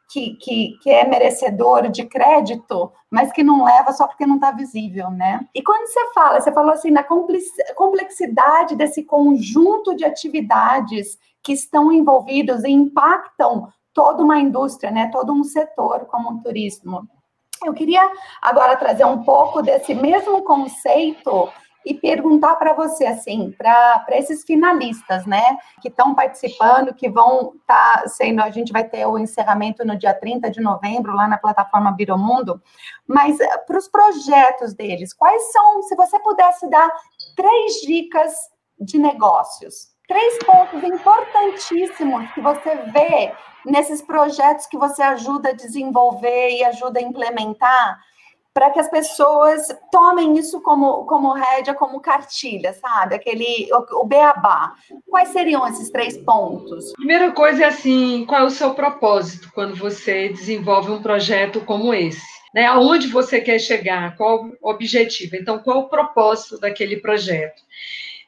que, 0.09 0.35
que, 0.35 0.77
que, 0.81 0.89
é 0.89 1.07
merecedor 1.07 1.89
de 1.89 2.05
crédito, 2.05 2.91
mas 3.09 3.31
que 3.31 3.43
não 3.43 3.63
leva 3.63 3.91
só 3.91 4.07
porque 4.07 4.25
não 4.25 4.35
está 4.35 4.51
visível, 4.51 5.09
né? 5.09 5.47
E 5.55 5.63
quando 5.63 5.87
você 5.87 6.13
fala, 6.13 6.39
você 6.39 6.51
falou 6.51 6.71
assim, 6.71 6.91
na 6.91 7.03
complexidade 7.75 8.75
desse 8.75 9.03
conjunto 9.03 9.95
de 9.95 10.05
atividades 10.05 11.17
que 11.41 11.53
estão 11.53 11.91
envolvidos 11.91 12.63
e 12.63 12.69
impactam 12.69 13.67
toda 13.93 14.23
uma 14.23 14.39
indústria, 14.39 14.91
né? 14.91 15.09
Todo 15.11 15.33
um 15.33 15.43
setor 15.43 16.05
como 16.05 16.31
o 16.31 16.41
turismo. 16.41 17.07
Eu 17.63 17.73
queria 17.73 18.01
agora 18.41 18.75
trazer 18.75 19.05
um 19.05 19.23
pouco 19.23 19.61
desse 19.61 19.95
mesmo 19.95 20.43
conceito 20.43 21.49
e 21.85 21.93
perguntar 21.93 22.55
para 22.55 22.73
você, 22.73 23.05
assim, 23.05 23.51
para 23.57 24.05
esses 24.11 24.43
finalistas, 24.43 25.25
né, 25.25 25.57
que 25.81 25.89
estão 25.89 26.15
participando, 26.15 26.93
que 26.93 27.09
vão 27.09 27.53
estar 27.59 28.01
tá 28.03 28.07
sendo, 28.07 28.41
a 28.41 28.49
gente 28.49 28.71
vai 28.71 28.83
ter 28.83 29.05
o 29.05 29.17
encerramento 29.17 29.85
no 29.85 29.97
dia 29.97 30.13
30 30.13 30.49
de 30.49 30.61
novembro, 30.61 31.15
lá 31.15 31.27
na 31.27 31.37
plataforma 31.37 31.91
Biromundo, 31.91 32.61
mas 33.07 33.39
eh, 33.39 33.57
para 33.59 33.77
os 33.77 33.87
projetos 33.87 34.73
deles, 34.73 35.13
quais 35.13 35.51
são, 35.51 35.81
se 35.83 35.95
você 35.95 36.19
pudesse 36.19 36.69
dar 36.69 36.89
três 37.35 37.81
dicas 37.81 38.33
de 38.79 38.97
negócios, 38.97 39.93
três 40.07 40.37
pontos 40.39 40.83
importantíssimos 40.83 42.31
que 42.31 42.41
você 42.41 42.75
vê 42.91 43.33
nesses 43.65 44.01
projetos 44.01 44.65
que 44.65 44.77
você 44.77 45.01
ajuda 45.01 45.49
a 45.49 45.53
desenvolver 45.53 46.49
e 46.51 46.63
ajuda 46.63 46.99
a 46.99 47.03
implementar, 47.03 47.99
para 48.53 48.69
que 48.69 48.79
as 48.79 48.89
pessoas 48.89 49.67
tomem 49.91 50.37
isso 50.37 50.61
como, 50.61 51.05
como 51.05 51.33
rédea, 51.33 51.73
como 51.73 51.99
cartilha, 51.99 52.73
sabe? 52.73 53.15
Aquele, 53.15 53.67
o, 53.73 54.01
o 54.01 54.05
beabá. 54.05 54.75
Quais 55.09 55.29
seriam 55.29 55.67
esses 55.67 55.89
três 55.89 56.17
pontos? 56.17 56.93
Primeira 56.93 57.31
coisa 57.31 57.63
é 57.63 57.67
assim, 57.67 58.25
qual 58.25 58.41
é 58.41 58.45
o 58.45 58.51
seu 58.51 58.75
propósito 58.75 59.49
quando 59.53 59.75
você 59.75 60.29
desenvolve 60.29 60.91
um 60.91 61.01
projeto 61.01 61.61
como 61.61 61.93
esse? 61.93 62.21
Né? 62.53 62.67
Aonde 62.67 63.07
você 63.07 63.41
quer 63.41 63.57
chegar? 63.57 64.15
Qual 64.15 64.45
o 64.61 64.69
objetivo? 64.69 65.35
Então, 65.35 65.57
qual 65.57 65.79
o 65.79 65.89
propósito 65.89 66.59
daquele 66.59 66.97
projeto? 66.97 67.61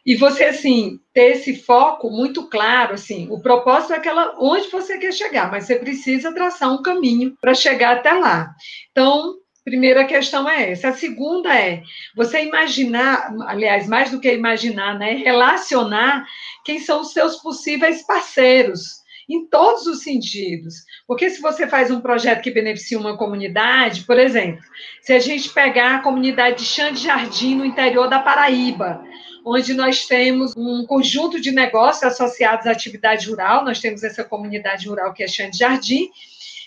E 0.03 0.15
você, 0.15 0.45
assim, 0.45 0.99
ter 1.13 1.31
esse 1.31 1.55
foco 1.55 2.11
muito 2.11 2.47
claro, 2.47 2.93
assim, 2.93 3.27
o 3.31 3.39
propósito 3.39 3.93
é 3.93 3.97
aquela 3.97 4.35
onde 4.39 4.67
você 4.69 4.99
quer 4.99 5.11
chegar, 5.11 5.49
mas 5.49 5.65
você 5.65 5.75
precisa 5.77 6.31
traçar 6.31 6.71
um 6.71 6.81
caminho 6.81 7.35
para 7.41 7.55
chegar 7.55 7.97
até 7.97 8.13
lá. 8.13 8.53
Então, 8.91 9.35
Primeira 9.65 10.05
questão 10.05 10.47
é 10.47 10.71
essa. 10.71 10.89
A 10.89 10.93
segunda 10.93 11.51
é 11.53 11.81
você 12.15 12.43
imaginar, 12.43 13.35
aliás, 13.47 13.87
mais 13.87 14.11
do 14.11 14.19
que 14.19 14.31
imaginar, 14.31 14.97
né? 14.99 15.15
Relacionar 15.15 16.23
quem 16.63 16.79
são 16.79 17.01
os 17.01 17.11
seus 17.11 17.37
possíveis 17.37 18.05
parceiros 18.05 19.03
em 19.27 19.47
todos 19.47 19.87
os 19.87 20.03
sentidos. 20.03 20.75
Porque 21.07 21.31
se 21.31 21.41
você 21.41 21.65
faz 21.65 21.89
um 21.89 21.99
projeto 21.99 22.43
que 22.43 22.51
beneficia 22.51 22.99
uma 22.99 23.17
comunidade, 23.17 24.03
por 24.03 24.19
exemplo, 24.19 24.63
se 25.01 25.13
a 25.13 25.19
gente 25.19 25.49
pegar 25.49 25.95
a 25.95 25.99
comunidade 26.03 26.57
de 26.57 26.65
Xande 26.65 27.01
Jardim 27.01 27.55
no 27.55 27.65
interior 27.65 28.07
da 28.07 28.19
Paraíba, 28.19 29.03
onde 29.43 29.73
nós 29.73 30.05
temos 30.05 30.53
um 30.55 30.85
conjunto 30.85 31.41
de 31.41 31.51
negócios 31.51 32.03
associados 32.03 32.67
à 32.67 32.71
atividade 32.71 33.27
rural, 33.27 33.65
nós 33.65 33.79
temos 33.79 34.03
essa 34.03 34.23
comunidade 34.23 34.87
rural 34.87 35.11
que 35.11 35.23
é 35.23 35.27
Xande 35.27 35.57
Jardim, 35.57 36.11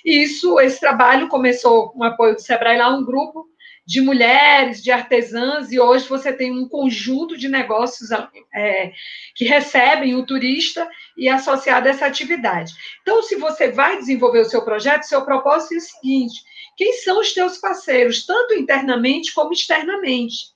e 0.04 0.22
isso, 0.22 0.58
esse 0.60 0.80
trabalho 0.80 1.28
começou 1.28 1.90
com 1.90 2.00
o 2.00 2.04
apoio 2.04 2.34
do 2.34 2.40
Sebrae 2.40 2.78
lá, 2.78 2.88
um 2.94 3.04
grupo 3.04 3.46
de 3.88 4.02
mulheres, 4.02 4.82
de 4.82 4.90
artesãs, 4.90 5.72
e 5.72 5.80
hoje 5.80 6.06
você 6.06 6.30
tem 6.30 6.52
um 6.52 6.68
conjunto 6.68 7.38
de 7.38 7.48
negócios 7.48 8.10
é, 8.54 8.92
que 9.34 9.46
recebem 9.46 10.14
o 10.14 10.26
turista 10.26 10.86
e 11.16 11.26
associado 11.26 11.88
a 11.88 11.90
essa 11.92 12.04
atividade. 12.04 12.74
Então, 13.00 13.22
se 13.22 13.36
você 13.36 13.70
vai 13.70 13.96
desenvolver 13.96 14.40
o 14.40 14.44
seu 14.44 14.60
projeto, 14.60 15.04
seu 15.04 15.24
propósito 15.24 15.72
é 15.72 15.76
o 15.78 15.80
seguinte: 15.80 16.42
quem 16.76 16.92
são 16.98 17.18
os 17.18 17.32
teus 17.32 17.56
parceiros, 17.56 18.26
tanto 18.26 18.52
internamente 18.52 19.32
como 19.32 19.54
externamente? 19.54 20.52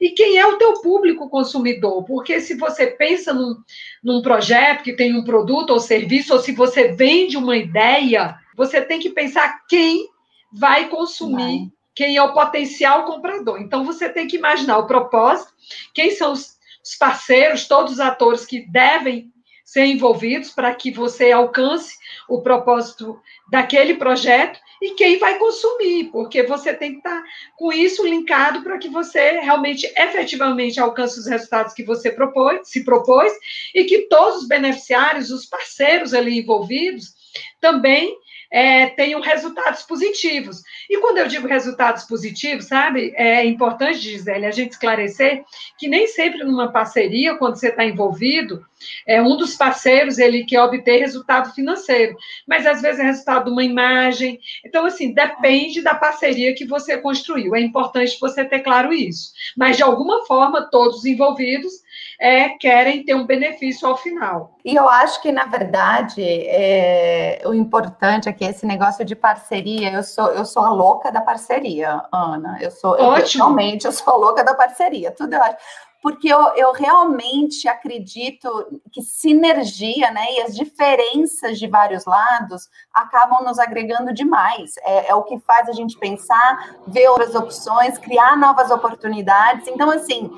E 0.00 0.10
quem 0.10 0.38
é 0.38 0.46
o 0.46 0.56
teu 0.56 0.74
público 0.74 1.28
consumidor? 1.28 2.04
Porque 2.04 2.40
se 2.40 2.54
você 2.54 2.86
pensa 2.86 3.34
num, 3.34 3.56
num 4.04 4.22
projeto 4.22 4.84
que 4.84 4.92
tem 4.92 5.16
um 5.16 5.24
produto 5.24 5.70
ou 5.70 5.80
serviço, 5.80 6.32
ou 6.32 6.38
se 6.38 6.52
você 6.52 6.92
vende 6.92 7.36
uma 7.36 7.56
ideia, 7.56 8.36
você 8.58 8.82
tem 8.82 8.98
que 8.98 9.10
pensar 9.10 9.64
quem 9.68 10.08
vai 10.52 10.88
consumir, 10.88 11.70
quem 11.94 12.16
é 12.16 12.22
o 12.22 12.32
potencial 12.32 13.04
comprador. 13.04 13.60
Então, 13.60 13.84
você 13.84 14.08
tem 14.08 14.26
que 14.26 14.36
imaginar 14.36 14.78
o 14.78 14.86
propósito, 14.88 15.52
quem 15.94 16.10
são 16.10 16.32
os, 16.32 16.58
os 16.84 16.96
parceiros, 16.96 17.68
todos 17.68 17.92
os 17.94 18.00
atores 18.00 18.44
que 18.44 18.68
devem 18.68 19.32
ser 19.64 19.84
envolvidos 19.84 20.50
para 20.50 20.74
que 20.74 20.90
você 20.90 21.30
alcance 21.30 21.94
o 22.28 22.42
propósito 22.42 23.20
daquele 23.48 23.94
projeto 23.94 24.58
e 24.82 24.94
quem 24.94 25.18
vai 25.18 25.38
consumir, 25.38 26.10
porque 26.10 26.42
você 26.42 26.74
tem 26.74 26.92
que 26.92 26.98
estar 26.98 27.22
com 27.56 27.72
isso 27.72 28.04
linkado 28.04 28.62
para 28.62 28.78
que 28.78 28.88
você 28.88 29.40
realmente, 29.40 29.86
efetivamente, 29.96 30.80
alcance 30.80 31.20
os 31.20 31.26
resultados 31.26 31.74
que 31.74 31.84
você 31.84 32.10
propôs, 32.10 32.68
se 32.68 32.84
propôs 32.84 33.32
e 33.74 33.84
que 33.84 34.08
todos 34.08 34.42
os 34.42 34.48
beneficiários, 34.48 35.30
os 35.30 35.46
parceiros 35.46 36.14
ali 36.14 36.38
envolvidos, 36.40 37.14
também 37.60 38.16
é, 38.50 38.86
tenham 38.86 39.20
resultados 39.20 39.82
positivos. 39.82 40.62
E 40.88 40.98
quando 40.98 41.18
eu 41.18 41.28
digo 41.28 41.46
resultados 41.46 42.04
positivos, 42.04 42.66
sabe, 42.66 43.12
é 43.16 43.44
importante, 43.44 43.98
Gisele, 43.98 44.46
a 44.46 44.50
gente 44.50 44.72
esclarecer 44.72 45.44
que 45.78 45.88
nem 45.88 46.06
sempre 46.06 46.44
numa 46.44 46.72
parceria, 46.72 47.36
quando 47.36 47.56
você 47.56 47.68
está 47.68 47.84
envolvido, 47.84 48.64
é 49.06 49.20
um 49.20 49.36
dos 49.36 49.56
parceiros 49.56 50.18
ele 50.18 50.44
quer 50.44 50.62
obter 50.62 50.98
resultado 50.98 51.52
financeiro, 51.52 52.16
mas 52.46 52.64
às 52.66 52.80
vezes 52.80 53.00
é 53.00 53.04
resultado 53.04 53.46
de 53.46 53.50
uma 53.50 53.64
imagem. 53.64 54.40
Então, 54.64 54.86
assim, 54.86 55.12
depende 55.12 55.82
da 55.82 55.94
parceria 55.94 56.54
que 56.54 56.64
você 56.64 56.96
construiu. 56.96 57.54
É 57.54 57.60
importante 57.60 58.18
você 58.20 58.44
ter 58.44 58.60
claro 58.60 58.92
isso. 58.92 59.32
Mas, 59.56 59.76
de 59.76 59.82
alguma 59.82 60.24
forma, 60.26 60.68
todos 60.70 60.98
os 60.98 61.04
envolvidos 61.04 61.72
é, 62.20 62.50
querem 62.50 63.04
ter 63.04 63.14
um 63.14 63.26
benefício 63.26 63.88
ao 63.88 63.96
final. 63.96 64.56
E 64.64 64.74
eu 64.74 64.88
acho 64.88 65.22
que, 65.22 65.30
na 65.30 65.44
verdade, 65.44 66.22
é, 66.22 67.42
o 67.44 67.54
importante 67.54 68.28
é 68.28 68.32
que 68.32 68.44
esse 68.44 68.66
negócio 68.66 69.04
de 69.04 69.14
parceria, 69.14 69.92
eu 69.92 70.02
sou, 70.02 70.28
eu 70.28 70.44
sou 70.44 70.62
a 70.64 70.70
louca 70.70 71.10
da 71.12 71.20
parceria, 71.20 72.02
Ana. 72.12 72.58
Eu 72.60 72.70
sou, 72.70 72.92
Ótimo. 72.92 73.44
Eu, 73.44 73.46
realmente, 73.46 73.86
eu 73.86 73.92
sou 73.92 74.14
a 74.14 74.16
louca 74.16 74.42
da 74.42 74.54
parceria. 74.54 75.10
Tudo 75.10 75.34
eu 75.34 75.42
acho 75.42 75.56
porque 76.00 76.28
eu, 76.28 76.40
eu, 76.54 76.72
realmente 76.72 77.66
acredito 77.66 78.48
que 78.92 79.02
sinergia, 79.02 80.10
né, 80.12 80.24
e 80.30 80.42
as 80.42 80.54
diferenças 80.54 81.58
de 81.58 81.66
vários 81.66 82.04
lados 82.04 82.68
acabam 82.94 83.44
nos 83.44 83.58
agregando 83.58 84.14
demais. 84.14 84.76
É, 84.78 85.10
é, 85.10 85.14
o 85.14 85.24
que 85.24 85.38
faz 85.40 85.68
a 85.68 85.72
gente 85.72 85.98
pensar, 85.98 86.76
ver 86.86 87.08
outras 87.08 87.34
opções, 87.34 87.98
criar 87.98 88.36
novas 88.36 88.70
oportunidades. 88.70 89.66
Então, 89.66 89.90
assim, 89.90 90.30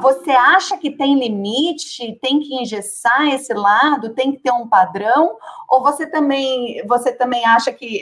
você 0.00 0.30
acha 0.30 0.76
que 0.76 0.90
tem 0.90 1.18
limite, 1.18 2.18
tem 2.22 2.40
que 2.40 2.54
engessar 2.54 3.28
esse 3.28 3.52
lado, 3.52 4.14
tem 4.14 4.32
que 4.32 4.38
ter 4.38 4.52
um 4.52 4.68
padrão, 4.68 5.36
ou 5.68 5.82
você 5.82 6.06
também 6.06 6.84
você 6.86 7.12
também 7.12 7.44
acha 7.44 7.72
que 7.72 8.00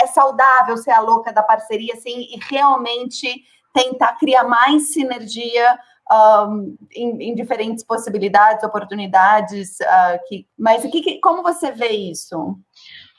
é 0.00 0.06
saudável 0.06 0.76
ser 0.76 0.90
a 0.90 1.00
louca 1.00 1.32
da 1.32 1.42
parceria 1.42 1.94
assim 1.94 2.28
e 2.32 2.38
realmente 2.50 3.42
tentar 3.72 4.16
criar 4.18 4.44
mais 4.44 4.92
sinergia 4.92 5.78
um, 6.10 6.76
em, 6.94 7.30
em, 7.30 7.34
diferentes 7.34 7.84
possibilidades, 7.84 8.64
oportunidades, 8.64 9.76
uh, 9.80 10.18
que, 10.26 10.46
mas 10.58 10.82
que, 10.90 11.20
como 11.20 11.42
você 11.42 11.70
vê 11.70 11.88
isso? 11.88 12.56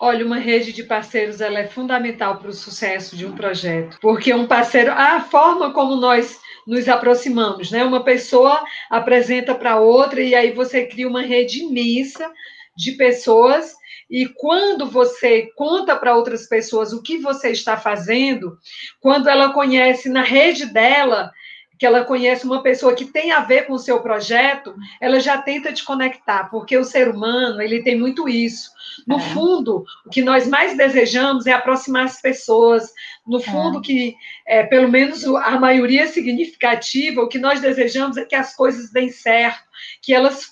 Olha, 0.02 0.26
uma 0.26 0.38
rede 0.38 0.74
de 0.74 0.84
parceiros 0.84 1.40
ela 1.40 1.60
é 1.60 1.68
fundamental 1.68 2.38
para 2.38 2.50
o 2.50 2.54
sucesso 2.54 3.16
de 3.16 3.26
um 3.26 3.36
projeto, 3.36 3.98
porque 4.02 4.34
um 4.34 4.48
parceiro, 4.48 4.92
a 4.92 5.22
forma 5.22 5.72
como 5.72 5.96
nós 5.96 6.40
nos 6.66 6.88
aproximamos, 6.88 7.72
né? 7.72 7.84
Uma 7.84 8.04
pessoa 8.04 8.64
apresenta 8.90 9.56
para 9.56 9.80
outra 9.80 10.22
e 10.22 10.36
aí 10.36 10.52
você 10.52 10.86
cria 10.86 11.08
uma 11.08 11.22
rede 11.22 11.64
imensa 11.64 12.32
de 12.76 12.94
pessoas 12.94 13.74
e 14.10 14.28
quando 14.28 14.90
você 14.90 15.52
conta 15.56 15.96
para 15.96 16.16
outras 16.16 16.48
pessoas 16.48 16.94
o 16.94 17.02
que 17.04 17.20
você 17.20 17.52
está 17.52 17.78
fazendo, 17.78 18.58
quando 19.00 19.30
ela 19.30 19.54
conhece 19.54 20.10
na 20.10 20.24
rede 20.24 20.66
dela 20.66 21.32
que 21.80 21.86
ela 21.86 22.04
conhece 22.04 22.46
uma 22.46 22.62
pessoa 22.62 22.94
que 22.94 23.06
tem 23.06 23.32
a 23.32 23.40
ver 23.40 23.66
com 23.66 23.74
o 23.74 23.80
seu 23.80 24.02
projeto, 24.02 24.76
ela 25.00 25.18
já 25.18 25.42
tenta 25.42 25.72
te 25.72 25.82
conectar, 25.82 26.50
porque 26.50 26.78
o 26.78 26.84
ser 26.84 27.08
humano, 27.08 27.62
ele 27.62 27.82
tem 27.82 27.98
muito 27.98 28.28
isso. 28.28 28.70
No 29.08 29.16
é. 29.16 29.22
fundo, 29.22 29.86
o 30.06 30.10
que 30.10 30.22
nós 30.22 30.46
mais 30.46 30.76
desejamos 30.76 31.48
é 31.48 31.54
aproximar 31.54 32.04
as 32.04 32.22
pessoas. 32.22 32.92
No 33.26 33.40
é. 33.40 33.44
fundo, 33.44 33.80
é. 33.80 33.82
que, 33.82 34.16
é, 34.46 34.64
pelo 34.64 34.90
menos 34.90 35.24
a 35.24 35.58
maioria 35.58 36.06
significativa, 36.08 37.22
o 37.22 37.30
que 37.30 37.40
nós 37.40 37.62
desejamos 37.62 38.18
é 38.18 38.26
que 38.26 38.36
as 38.36 38.54
coisas 38.54 38.92
deem 38.92 39.10
certo, 39.10 39.64
que 40.02 40.14
elas 40.14 40.50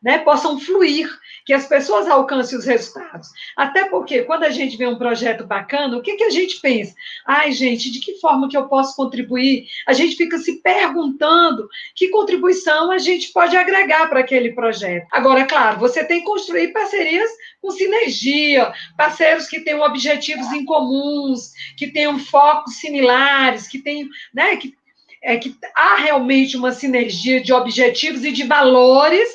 né, 0.00 0.18
possam 0.18 0.60
fluir 0.60 1.10
que 1.48 1.54
as 1.54 1.66
pessoas 1.66 2.06
alcancem 2.06 2.58
os 2.58 2.66
resultados. 2.66 3.30
Até 3.56 3.86
porque, 3.88 4.20
quando 4.24 4.42
a 4.42 4.50
gente 4.50 4.76
vê 4.76 4.86
um 4.86 4.98
projeto 4.98 5.46
bacana, 5.46 5.96
o 5.96 6.02
que, 6.02 6.14
que 6.14 6.24
a 6.24 6.30
gente 6.30 6.60
pensa? 6.60 6.94
Ai, 7.26 7.52
gente, 7.52 7.90
de 7.90 8.00
que 8.00 8.20
forma 8.20 8.50
que 8.50 8.56
eu 8.56 8.68
posso 8.68 8.94
contribuir? 8.94 9.66
A 9.86 9.94
gente 9.94 10.14
fica 10.14 10.36
se 10.36 10.60
perguntando 10.60 11.66
que 11.94 12.10
contribuição 12.10 12.90
a 12.90 12.98
gente 12.98 13.32
pode 13.32 13.56
agregar 13.56 14.10
para 14.10 14.20
aquele 14.20 14.52
projeto. 14.52 15.06
Agora, 15.10 15.46
claro, 15.46 15.80
você 15.80 16.04
tem 16.04 16.18
que 16.20 16.26
construir 16.26 16.68
parcerias 16.74 17.30
com 17.62 17.70
sinergia, 17.70 18.70
parceiros 18.94 19.46
que 19.46 19.60
tenham 19.60 19.80
objetivos 19.80 20.52
em 20.52 20.66
comuns, 20.66 21.52
que 21.78 21.86
tenham 21.86 22.18
focos 22.18 22.74
similares, 22.76 23.66
que 23.66 23.78
tenham, 23.78 24.06
né, 24.34 24.54
que 24.58 24.76
é 25.22 25.38
que 25.38 25.56
há 25.74 25.96
realmente 25.96 26.58
uma 26.58 26.72
sinergia 26.72 27.40
de 27.40 27.52
objetivos 27.52 28.22
e 28.22 28.30
de 28.30 28.44
valores 28.44 29.28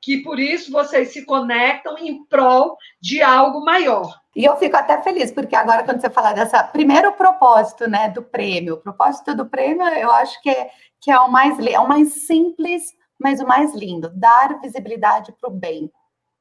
que 0.00 0.22
por 0.22 0.38
isso 0.38 0.70
vocês 0.70 1.12
se 1.12 1.24
conectam 1.24 1.96
em 1.98 2.24
prol 2.24 2.76
de 3.00 3.22
algo 3.22 3.64
maior. 3.64 4.20
E 4.34 4.44
eu 4.44 4.56
fico 4.56 4.76
até 4.76 5.02
feliz, 5.02 5.32
porque 5.32 5.56
agora, 5.56 5.82
quando 5.82 6.00
você 6.00 6.10
fala 6.10 6.32
dessa. 6.32 6.62
Primeiro, 6.62 7.08
o 7.08 7.14
propósito 7.14 7.88
né, 7.88 8.08
do 8.08 8.22
prêmio. 8.22 8.74
O 8.74 8.80
propósito 8.80 9.34
do 9.34 9.46
prêmio, 9.46 9.86
eu 9.88 10.10
acho 10.12 10.40
que 10.42 10.50
é, 10.50 10.70
que 11.00 11.10
é, 11.10 11.18
o, 11.18 11.30
mais, 11.30 11.58
é 11.58 11.80
o 11.80 11.88
mais 11.88 12.26
simples, 12.26 12.94
mas 13.18 13.40
o 13.40 13.46
mais 13.46 13.74
lindo: 13.74 14.10
dar 14.14 14.60
visibilidade 14.60 15.32
para 15.40 15.50
o 15.50 15.52
bem 15.52 15.90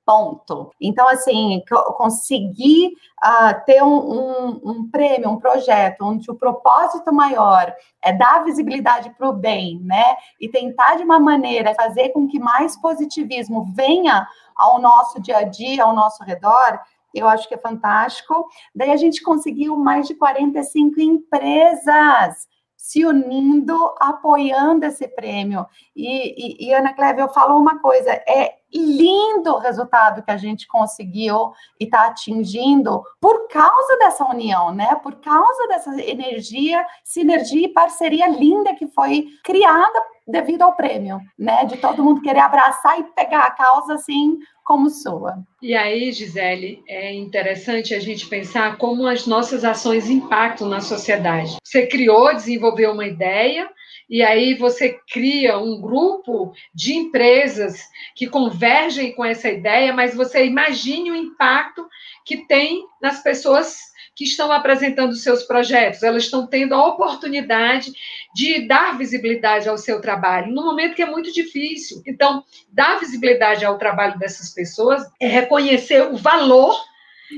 ponto. 0.08 0.72
Então, 0.80 1.06
assim, 1.10 1.62
conseguir 1.98 2.94
uh, 3.22 3.66
ter 3.66 3.84
um, 3.84 3.98
um, 3.98 4.62
um, 4.64 4.90
prêmio, 4.90 5.30
um 5.30 5.38
projeto, 5.38 6.06
onde 6.06 6.32
o 6.32 6.36
propósito 6.36 7.14
maior 7.14 7.76
é 8.02 8.14
dar 8.14 8.46
visibilidade 8.46 9.10
para 9.18 9.28
o 9.28 9.34
bem, 9.34 9.82
né? 9.84 10.16
E 10.40 10.48
tentar 10.48 10.96
de 10.96 11.04
uma 11.04 11.20
maneira 11.20 11.76
fazer 11.76 12.10
com 12.10 12.26
que 12.26 12.40
mais 12.40 12.78
positivismo 12.78 13.66
venha 13.76 14.26
ao 14.56 14.80
nosso 14.80 15.22
dia 15.22 15.40
a 15.40 15.44
dia, 15.44 15.84
ao 15.84 15.94
nosso 15.94 16.24
redor, 16.24 16.80
eu 17.14 17.28
acho 17.28 17.46
que 17.46 17.56
é 17.56 17.58
fantástico. 17.58 18.48
Daí 18.74 18.92
a 18.92 18.98
gente 18.98 19.22
conseguiu 19.22 19.76
mais 19.76 20.08
de 20.08 20.16
45 20.16 21.02
empresas 21.02 22.48
se 22.78 23.04
unindo, 23.04 23.76
apoiando 24.00 24.86
esse 24.86 25.08
prêmio. 25.08 25.66
E, 25.96 26.66
e, 26.66 26.68
e 26.68 26.74
Ana 26.74 26.94
Cleve, 26.94 27.22
eu 27.22 27.30
falo 27.30 27.60
uma 27.60 27.80
coisa: 27.80 28.12
é 28.12 28.56
lindo 28.72 29.52
o 29.52 29.58
resultado 29.58 30.22
que 30.22 30.30
a 30.30 30.38
gente 30.38 30.68
conseguiu 30.68 31.52
e 31.80 31.86
está 31.86 32.06
atingindo 32.06 33.02
por 33.20 33.48
causa 33.48 33.98
dessa 33.98 34.26
união, 34.26 34.74
né? 34.74 34.96
Por 35.02 35.16
causa 35.16 35.68
dessa 35.68 36.00
energia, 36.02 36.86
sinergia 37.04 37.66
e 37.66 37.74
parceria 37.74 38.28
linda 38.28 38.76
que 38.76 38.88
foi 38.88 39.26
criada 39.44 40.00
devido 40.28 40.62
ao 40.62 40.76
prêmio, 40.76 41.20
né? 41.38 41.66
De 41.66 41.78
todo 41.78 42.04
mundo 42.04 42.22
querer 42.22 42.42
abraçar 42.42 43.00
e 43.00 43.04
pegar 43.04 43.44
a 43.44 43.52
causa 43.52 43.96
assim 43.96 44.38
como 44.68 44.90
sua. 44.90 45.38
E 45.62 45.74
aí, 45.74 46.12
Gisele, 46.12 46.84
é 46.90 47.14
interessante 47.14 47.96
a 47.96 48.02
gente 48.02 48.28
pensar 48.28 48.78
como 48.78 49.08
as 49.08 49.26
nossas 49.26 49.64
ações 49.64 50.10
impactam 50.10 50.68
na 50.68 50.82
sociedade. 50.82 51.56
Você 51.64 51.88
criou, 51.88 52.36
desenvolveu 52.36 52.92
uma 52.92 53.06
ideia, 53.06 53.70
e 54.10 54.22
aí 54.22 54.56
você 54.56 55.00
cria 55.10 55.58
um 55.58 55.80
grupo 55.80 56.52
de 56.76 56.94
empresas 56.94 57.82
que 58.14 58.28
convergem 58.28 59.16
com 59.16 59.24
essa 59.24 59.48
ideia, 59.48 59.94
mas 59.94 60.14
você 60.14 60.46
imagine 60.46 61.12
o 61.12 61.16
impacto 61.16 61.88
que 62.26 62.46
tem 62.46 62.84
nas 63.02 63.24
pessoas 63.24 63.78
que 64.18 64.24
estão 64.24 64.52
apresentando 64.52 65.14
seus 65.14 65.44
projetos, 65.44 66.02
elas 66.02 66.24
estão 66.24 66.48
tendo 66.48 66.74
a 66.74 66.88
oportunidade 66.88 67.94
de 68.34 68.68
dar 68.68 68.98
visibilidade 68.98 69.70
ao 69.70 69.78
seu 69.78 70.02
trabalho, 70.02 70.52
num 70.52 70.66
momento 70.66 70.96
que 70.96 71.04
é 71.04 71.06
muito 71.06 71.32
difícil. 71.32 72.02
Então, 72.04 72.44
dar 72.68 73.00
visibilidade 73.00 73.64
ao 73.64 73.78
trabalho 73.78 74.18
dessas 74.18 74.50
pessoas 74.50 75.04
é 75.22 75.28
reconhecer 75.28 76.02
o 76.12 76.18
valor 76.18 76.76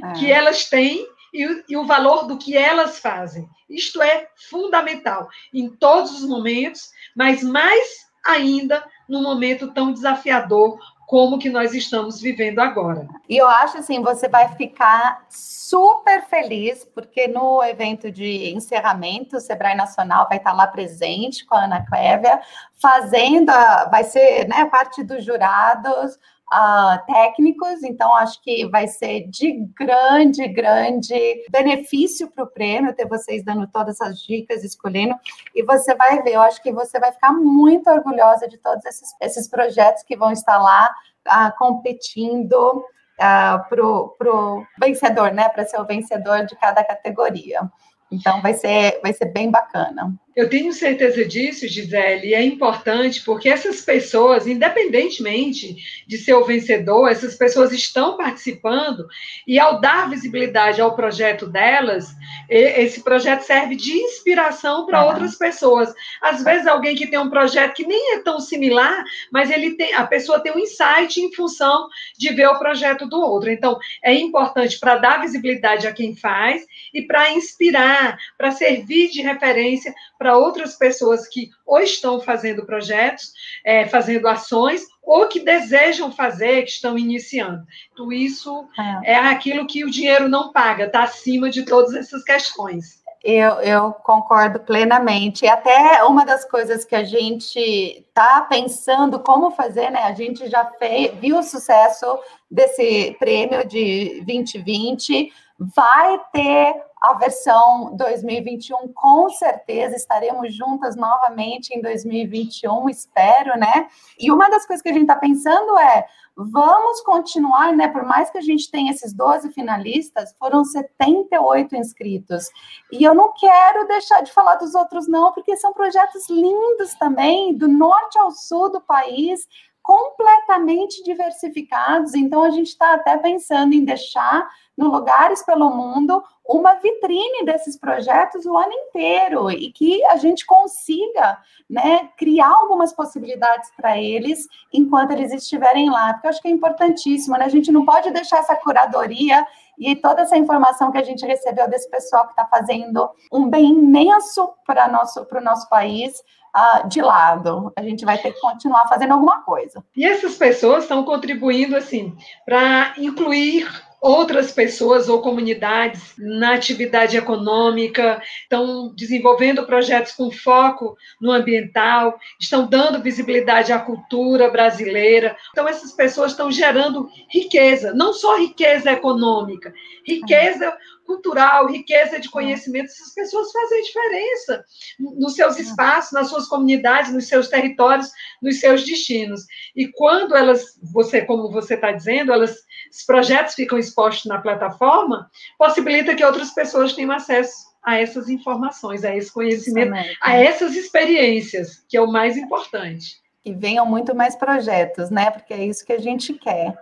é. 0.01 0.13
que 0.13 0.31
elas 0.31 0.69
têm 0.69 1.05
e, 1.33 1.63
e 1.67 1.75
o 1.75 1.86
valor 1.86 2.25
do 2.25 2.38
que 2.38 2.55
elas 2.55 3.00
fazem. 3.00 3.45
Isto 3.69 4.01
é 4.01 4.29
fundamental 4.50 5.27
em 5.53 5.69
todos 5.69 6.12
os 6.12 6.25
momentos, 6.25 6.91
mas 7.13 7.43
mais 7.43 8.07
ainda 8.25 8.86
num 9.07 9.21
momento 9.21 9.74
tão 9.74 9.91
desafiador 9.91 10.79
como 11.09 11.39
que 11.39 11.49
nós 11.49 11.73
estamos 11.73 12.21
vivendo 12.21 12.59
agora. 12.59 13.07
E 13.27 13.35
eu 13.35 13.47
acho 13.47 13.79
assim, 13.79 13.99
você 13.99 14.29
vai 14.29 14.49
ficar 14.49 15.25
super 15.27 16.21
feliz, 16.27 16.85
porque 16.85 17.27
no 17.27 17.63
evento 17.63 18.11
de 18.11 18.53
encerramento, 18.53 19.37
o 19.37 19.39
Sebrae 19.39 19.75
Nacional 19.75 20.27
vai 20.29 20.37
estar 20.37 20.53
lá 20.53 20.67
presente 20.67 21.47
com 21.47 21.55
a 21.55 21.63
Ana 21.63 21.83
Clévia, 21.83 22.39
fazendo, 22.79 23.49
a, 23.49 23.85
vai 23.85 24.03
ser 24.03 24.47
né, 24.47 24.65
parte 24.65 25.01
dos 25.01 25.25
jurados, 25.25 26.15
uh, 26.53 27.06
técnicos, 27.06 27.84
então 27.84 28.13
acho 28.15 28.41
que 28.41 28.68
vai 28.68 28.88
ser 28.88 29.27
de 29.27 29.51
grande, 29.75 30.48
grande 30.48 31.46
benefício 31.50 32.29
para 32.29 32.44
o 32.44 32.48
prêmio 32.48 32.94
ter 32.94 33.07
vocês 33.07 33.44
dando 33.44 33.68
todas 33.68 34.00
essas 34.00 34.22
dicas, 34.22 34.64
escolhendo, 34.64 35.16
e 35.55 35.64
você 35.64 35.96
vai 35.96 36.22
ver, 36.22 36.33
eu 36.33 36.42
acho 36.42 36.62
que 36.62 36.72
você 36.72 37.00
vai 37.00 37.12
ficar 37.12 37.33
muito 37.33 37.90
orgulhosa 37.90 38.48
de 38.48 38.57
todos 38.57 38.83
esses, 38.85 39.16
esses 39.22 39.48
projetos 39.48 40.03
que 40.03 40.18
vão 40.18 40.31
estar 40.31 40.57
lá 40.57 40.90
uh, 41.27 41.57
competindo 41.57 42.53
uh, 42.77 42.83
ah, 43.20 43.66
para 43.68 43.85
o 43.85 44.66
vencedor, 44.79 45.31
né? 45.31 45.50
Para 45.50 45.66
ser 45.66 45.79
o 45.79 45.85
vencedor 45.85 46.46
de 46.46 46.55
cada 46.55 46.83
categoria. 46.83 47.70
Então 48.12 48.42
vai 48.42 48.53
ser, 48.53 49.00
vai 49.01 49.14
ser 49.14 49.25
bem 49.25 49.51
bacana. 49.51 50.14
Eu 50.39 50.49
tenho 50.49 50.71
certeza 50.71 51.25
disso, 51.25 51.67
Gisele, 51.67 52.29
e 52.29 52.33
é 52.33 52.41
importante 52.41 53.21
porque 53.25 53.49
essas 53.49 53.81
pessoas, 53.81 54.47
independentemente 54.47 55.75
de 56.07 56.17
ser 56.17 56.33
o 56.33 56.45
vencedor, 56.45 57.09
essas 57.09 57.35
pessoas 57.35 57.73
estão 57.73 58.15
participando 58.15 59.05
e 59.45 59.59
ao 59.59 59.81
dar 59.81 60.09
visibilidade 60.09 60.79
ao 60.79 60.95
projeto 60.95 61.45
delas, 61.45 62.15
esse 62.47 63.03
projeto 63.03 63.41
serve 63.41 63.75
de 63.75 63.91
inspiração 63.91 64.85
para 64.85 65.05
outras 65.05 65.35
pessoas. 65.35 65.93
Às 66.21 66.41
vezes 66.41 66.67
alguém 66.67 66.95
que 66.95 67.07
tem 67.07 67.19
um 67.19 67.29
projeto 67.29 67.73
que 67.73 67.85
nem 67.85 68.13
é 68.13 68.19
tão 68.19 68.39
similar, 68.39 69.03
mas 69.33 69.51
ele 69.51 69.71
tem, 69.71 69.93
a 69.93 70.07
pessoa 70.07 70.39
tem 70.39 70.53
um 70.53 70.59
insight 70.59 71.19
em 71.19 71.33
função 71.33 71.89
de 72.17 72.33
ver 72.33 72.47
o 72.47 72.57
projeto 72.57 73.05
do 73.05 73.19
outro. 73.19 73.51
Então, 73.51 73.77
é 74.01 74.13
importante 74.13 74.79
para 74.79 74.95
dar 74.95 75.19
visibilidade 75.19 75.85
a 75.85 75.91
quem 75.91 76.15
faz 76.15 76.65
e 76.93 77.01
para 77.01 77.29
inspirar, 77.31 78.17
para 78.37 78.51
servir 78.51 79.09
de 79.09 79.21
referência 79.21 79.93
para 80.17 80.28
outras 80.37 80.75
pessoas 80.75 81.27
que 81.27 81.50
ou 81.65 81.79
estão 81.79 82.20
fazendo 82.20 82.65
projetos, 82.65 83.31
é, 83.63 83.87
fazendo 83.87 84.27
ações, 84.27 84.83
ou 85.03 85.27
que 85.27 85.39
desejam 85.39 86.11
fazer, 86.11 86.63
que 86.63 86.72
estão 86.72 86.98
iniciando. 86.98 87.63
Tudo 87.96 88.13
isso 88.13 88.68
é, 89.03 89.13
é 89.13 89.15
aquilo 89.15 89.65
que 89.68 89.83
o 89.83 89.89
dinheiro 89.89 90.29
não 90.29 90.51
paga, 90.51 90.85
está 90.85 91.03
acima 91.03 91.50
de 91.50 91.63
todas 91.63 91.94
essas 91.94 92.24
questões. 92.24 93.00
Eu, 93.24 93.55
eu, 93.59 93.92
concordo 93.92 94.61
plenamente. 94.61 95.44
E 95.44 95.48
até 95.48 96.03
uma 96.05 96.25
das 96.25 96.46
coisas 96.46 96.85
que 96.85 96.96
a 96.96 97.03
gente 97.03 97.59
está 97.59 98.42
pensando 98.42 99.20
como 99.20 99.51
fazer, 99.51 99.89
né? 99.89 100.03
A 100.03 100.13
gente 100.13 100.50
já 100.50 100.63
fez, 100.79 101.13
viu 101.15 101.39
o 101.39 101.44
sucesso 101.44 102.05
desse 102.50 103.15
prêmio 103.20 103.68
de 103.68 104.24
2020, 104.25 105.33
vai 105.59 106.19
ter 106.31 106.74
a 107.01 107.13
versão 107.13 107.95
2021, 107.95 108.91
com 108.93 109.29
certeza 109.29 109.95
estaremos 109.95 110.53
juntas 110.53 110.95
novamente 110.95 111.74
em 111.74 111.81
2021, 111.81 112.89
espero, 112.89 113.57
né? 113.57 113.87
E 114.19 114.31
uma 114.31 114.50
das 114.50 114.65
coisas 114.65 114.81
que 114.81 114.89
a 114.89 114.93
gente 114.93 115.03
está 115.03 115.15
pensando 115.15 115.77
é 115.77 116.05
vamos 116.35 117.01
continuar, 117.01 117.74
né? 117.74 117.87
Por 117.87 118.03
mais 118.03 118.29
que 118.29 118.37
a 118.37 118.41
gente 118.41 118.72
tenha 118.72 118.91
esses 118.91 119.13
12 119.13 119.51
finalistas, 119.51 120.33
foram 120.39 120.63
78 120.63 121.75
inscritos. 121.75 122.45
E 122.91 123.03
eu 123.03 123.13
não 123.13 123.33
quero 123.33 123.87
deixar 123.87 124.22
de 124.22 124.31
falar 124.31 124.55
dos 124.55 124.75
outros, 124.75 125.07
não, 125.07 125.33
porque 125.33 125.55
são 125.57 125.74
projetos 125.74 126.29
lindos 126.29 126.93
também, 126.95 127.53
do 127.53 127.67
norte 127.67 128.17
ao 128.17 128.31
sul 128.31 128.72
do 128.72 128.81
país 128.81 129.48
completamente 129.89 131.01
diversificados. 131.01 132.13
Então, 132.13 132.43
a 132.43 132.51
gente 132.51 132.67
está 132.67 132.93
até 132.93 133.17
pensando 133.17 133.73
em 133.73 133.83
deixar 133.83 134.47
no 134.77 134.87
Lugares 134.87 135.41
pelo 135.41 135.71
Mundo 135.71 136.23
uma 136.47 136.75
vitrine 136.75 137.43
desses 137.43 137.75
projetos 137.75 138.45
o 138.45 138.55
ano 138.55 138.71
inteiro 138.71 139.49
e 139.49 139.71
que 139.71 140.05
a 140.05 140.15
gente 140.15 140.45
consiga 140.45 141.39
né, 141.67 142.07
criar 142.15 142.49
algumas 142.49 142.93
possibilidades 142.93 143.71
para 143.75 143.97
eles 143.97 144.47
enquanto 144.71 145.09
eles 145.09 145.33
estiverem 145.33 145.89
lá, 145.89 146.13
porque 146.13 146.27
eu 146.27 146.29
acho 146.29 146.41
que 146.43 146.47
é 146.47 146.51
importantíssimo, 146.51 147.35
né? 147.35 147.45
A 147.45 147.49
gente 147.49 147.71
não 147.71 147.83
pode 147.83 148.11
deixar 148.11 148.37
essa 148.37 148.55
curadoria 148.55 149.43
e 149.79 149.95
toda 149.95 150.21
essa 150.21 150.37
informação 150.37 150.91
que 150.91 150.97
a 150.99 151.03
gente 151.03 151.25
recebeu 151.25 151.67
desse 151.67 151.89
pessoal 151.89 152.25
que 152.25 152.33
está 152.33 152.45
fazendo 152.45 153.09
um 153.31 153.49
bem 153.49 153.69
imenso 153.69 154.49
para 154.67 154.87
nosso, 154.87 155.25
o 155.31 155.41
nosso 155.41 155.67
país 155.67 156.21
uh, 156.55 156.88
de 156.88 157.01
lado. 157.01 157.72
A 157.75 157.81
gente 157.81 158.05
vai 158.05 158.18
ter 158.18 158.33
que 158.33 158.40
continuar 158.40 158.88
fazendo 158.88 159.14
alguma 159.14 159.42
coisa. 159.44 159.83
E 159.96 160.05
essas 160.05 160.35
pessoas 160.35 160.83
estão 160.83 161.03
contribuindo 161.03 161.75
assim 161.75 162.16
para 162.46 162.94
incluir 162.98 163.68
outras 164.01 164.51
pessoas 164.51 165.09
ou 165.09 165.22
comunidades 165.22 166.14
na 166.18 166.53
atividade 166.53 167.18
econômica, 167.18 168.22
estão 168.42 168.94
desenvolvendo 168.96 169.66
projetos 169.66 170.14
com 170.14 170.31
foco 170.31 170.96
no 171.20 171.31
ambiental, 171.31 172.18
estão 172.40 172.68
dando 172.68 173.01
visibilidade 173.01 173.72
à 173.72 173.79
cultura 173.79 174.50
brasileira. 174.50 175.35
Então, 175.51 175.68
essas 175.68 175.92
pessoas 175.92 176.31
estão 176.31 176.51
gerando 176.51 177.09
riqueza, 177.29 177.94
não 177.94 178.14
só 178.14 178.38
riqueza 178.38 178.92
econômica, 178.92 179.74
riqueza 180.05 180.75
cultural, 181.09 181.66
riqueza 181.66 182.20
de 182.20 182.29
conhecimento, 182.29 182.85
essas 182.85 183.12
pessoas 183.16 183.51
fazem 183.51 183.81
diferença 183.81 184.64
nos 185.00 185.33
seus 185.33 185.57
espaços, 185.57 186.12
nas 186.12 186.29
suas 186.29 186.48
comunidades, 186.48 187.12
nos 187.12 187.27
seus 187.27 187.48
territórios, 187.48 188.12
nos 188.40 188.59
seus 188.59 188.85
destinos. 188.85 189.42
E 189.75 189.88
quando 189.88 190.35
elas, 190.35 190.79
você, 190.83 191.24
como 191.24 191.51
você 191.51 191.74
está 191.74 191.92
dizendo, 191.92 192.31
elas, 192.31 192.57
os 192.92 193.03
projetos 193.07 193.55
ficam 193.55 193.79
expostos 193.89 194.25
na 194.25 194.39
plataforma, 194.39 195.29
possibilita 195.57 196.15
que 196.15 196.23
outras 196.23 196.51
pessoas 196.51 196.93
tenham 196.93 197.11
acesso 197.11 197.69
a 197.83 197.99
essas 197.99 198.29
informações, 198.29 199.03
a 199.03 199.15
esse 199.15 199.31
conhecimento, 199.31 199.95
a 200.21 200.35
essas 200.35 200.75
experiências, 200.75 201.83
que 201.87 201.97
é 201.97 202.01
o 202.01 202.11
mais 202.11 202.37
importante. 202.37 203.17
E 203.43 203.53
venham 203.53 203.85
muito 203.85 204.13
mais 204.13 204.35
projetos, 204.35 205.09
né? 205.09 205.31
Porque 205.31 205.53
é 205.53 205.65
isso 205.65 205.85
que 205.85 205.93
a 205.93 205.99
gente 205.99 206.33
quer 206.33 206.77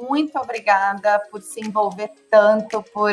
muito 0.00 0.38
obrigada 0.38 1.18
por 1.30 1.42
se 1.42 1.60
envolver 1.60 2.10
tanto, 2.30 2.82
por, 2.82 3.12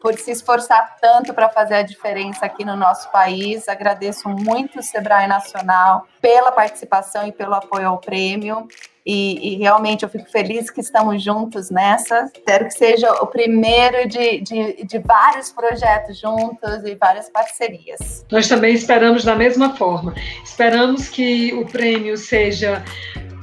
por 0.00 0.14
se 0.16 0.30
esforçar 0.30 0.96
tanto 1.00 1.34
para 1.34 1.48
fazer 1.48 1.74
a 1.74 1.82
diferença 1.82 2.46
aqui 2.46 2.64
no 2.64 2.76
nosso 2.76 3.10
país. 3.10 3.68
Agradeço 3.68 4.28
muito 4.28 4.78
o 4.78 4.82
Sebrae 4.82 5.26
Nacional 5.26 6.06
pela 6.20 6.52
participação 6.52 7.26
e 7.26 7.32
pelo 7.32 7.54
apoio 7.54 7.88
ao 7.88 7.98
prêmio. 7.98 8.68
E, 9.10 9.54
e, 9.54 9.56
realmente 9.56 10.02
eu 10.02 10.08
fico 10.10 10.30
feliz 10.30 10.68
que 10.68 10.82
estamos 10.82 11.24
juntos 11.24 11.70
nessa. 11.70 12.30
Espero 12.36 12.66
que 12.66 12.74
seja 12.74 13.10
o 13.22 13.26
primeiro 13.26 14.06
de, 14.06 14.42
de, 14.42 14.84
de, 14.84 14.98
vários 14.98 15.50
projetos 15.50 16.20
juntos 16.20 16.84
e 16.84 16.94
várias 16.94 17.30
parcerias. 17.30 18.26
Nós 18.30 18.46
também 18.46 18.74
esperamos 18.74 19.24
da 19.24 19.34
mesma 19.34 19.74
forma. 19.74 20.14
Esperamos 20.44 21.08
que 21.08 21.54
o 21.54 21.64
prêmio 21.64 22.18
seja 22.18 22.84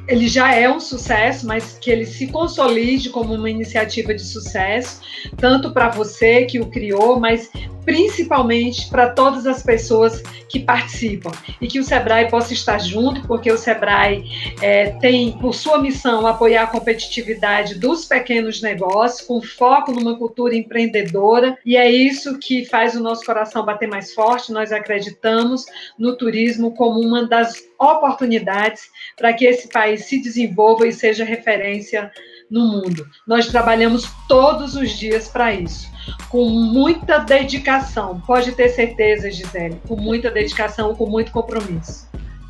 ele 0.08 0.28
já 0.28 0.54
é 0.54 0.70
um 0.70 0.80
sucesso, 0.80 1.48
mas 1.48 1.80
que 1.80 1.90
ele 1.90 2.06
se 2.06 2.28
consolide 2.28 3.10
como 3.10 3.34
uma 3.34 3.50
iniciativa 3.50 4.14
de 4.14 4.22
sucesso, 4.22 5.02
tanto 5.36 5.74
para 5.74 5.90
você 5.90 6.46
que 6.46 6.60
o 6.60 6.68
criou, 6.68 7.20
mas 7.20 7.50
principalmente 7.86 8.90
para 8.90 9.10
todas 9.10 9.46
as 9.46 9.62
pessoas 9.62 10.22
que 10.50 10.60
participam 10.60 11.32
e 11.62 11.68
que 11.68 11.80
o 11.80 11.84
Sebrae 11.84 12.30
possa 12.30 12.54
estar 12.54 12.80
junto, 12.80 13.26
porque 13.28 13.52
o 13.52 13.58
Sebrae 13.58 14.26
é, 14.62 14.92
tem 15.00 15.32
por 15.34 15.54
sua 15.54 15.78
missão 15.78 16.26
apoiar 16.26 16.64
a 16.64 16.68
competitividade 16.68 17.76
dos 17.76 18.06
pequenos 18.06 18.62
negócios, 18.62 19.28
com 19.28 19.42
foco 19.42 19.92
numa 19.92 20.18
cultura 20.18 20.56
empreendedora, 20.56 21.58
e 21.66 21.78
é 21.78 21.90
isso 21.90 22.40
que 22.40 22.66
faz 22.66 22.96
o 22.96 23.04
nosso 23.04 23.24
coração 23.24 23.64
bater 23.64 23.88
mais 23.88 24.14
forte. 24.14 24.52
Nós 24.52 24.72
acreditamos 24.72 25.66
no 25.98 26.18
turismo 26.18 26.74
como 26.74 27.00
uma 27.00 27.28
das 27.28 27.64
oportunidades 27.80 28.90
para 29.18 29.34
que 29.34 29.46
esse 29.46 29.68
país 29.70 30.06
se 30.06 30.22
desenvolva 30.22 30.88
e 30.88 30.94
seja 30.94 31.24
referência 31.24 32.12
no 32.50 32.66
mundo. 32.66 33.06
Nós 33.28 33.48
trabalhamos 33.48 34.10
todos 34.28 34.76
os 34.76 34.92
dias 34.92 35.28
para 35.28 35.54
isso 35.54 35.95
com 36.30 36.50
muita 36.50 37.20
dedicação. 37.20 38.22
Pode 38.26 38.52
ter 38.54 38.70
certeza, 38.70 39.32
Gisele, 39.32 39.82
com 39.88 39.96
muita 39.96 40.30
dedicação, 40.32 40.96
com 40.96 41.06
muito 41.08 41.32
compromisso. 41.32 42.08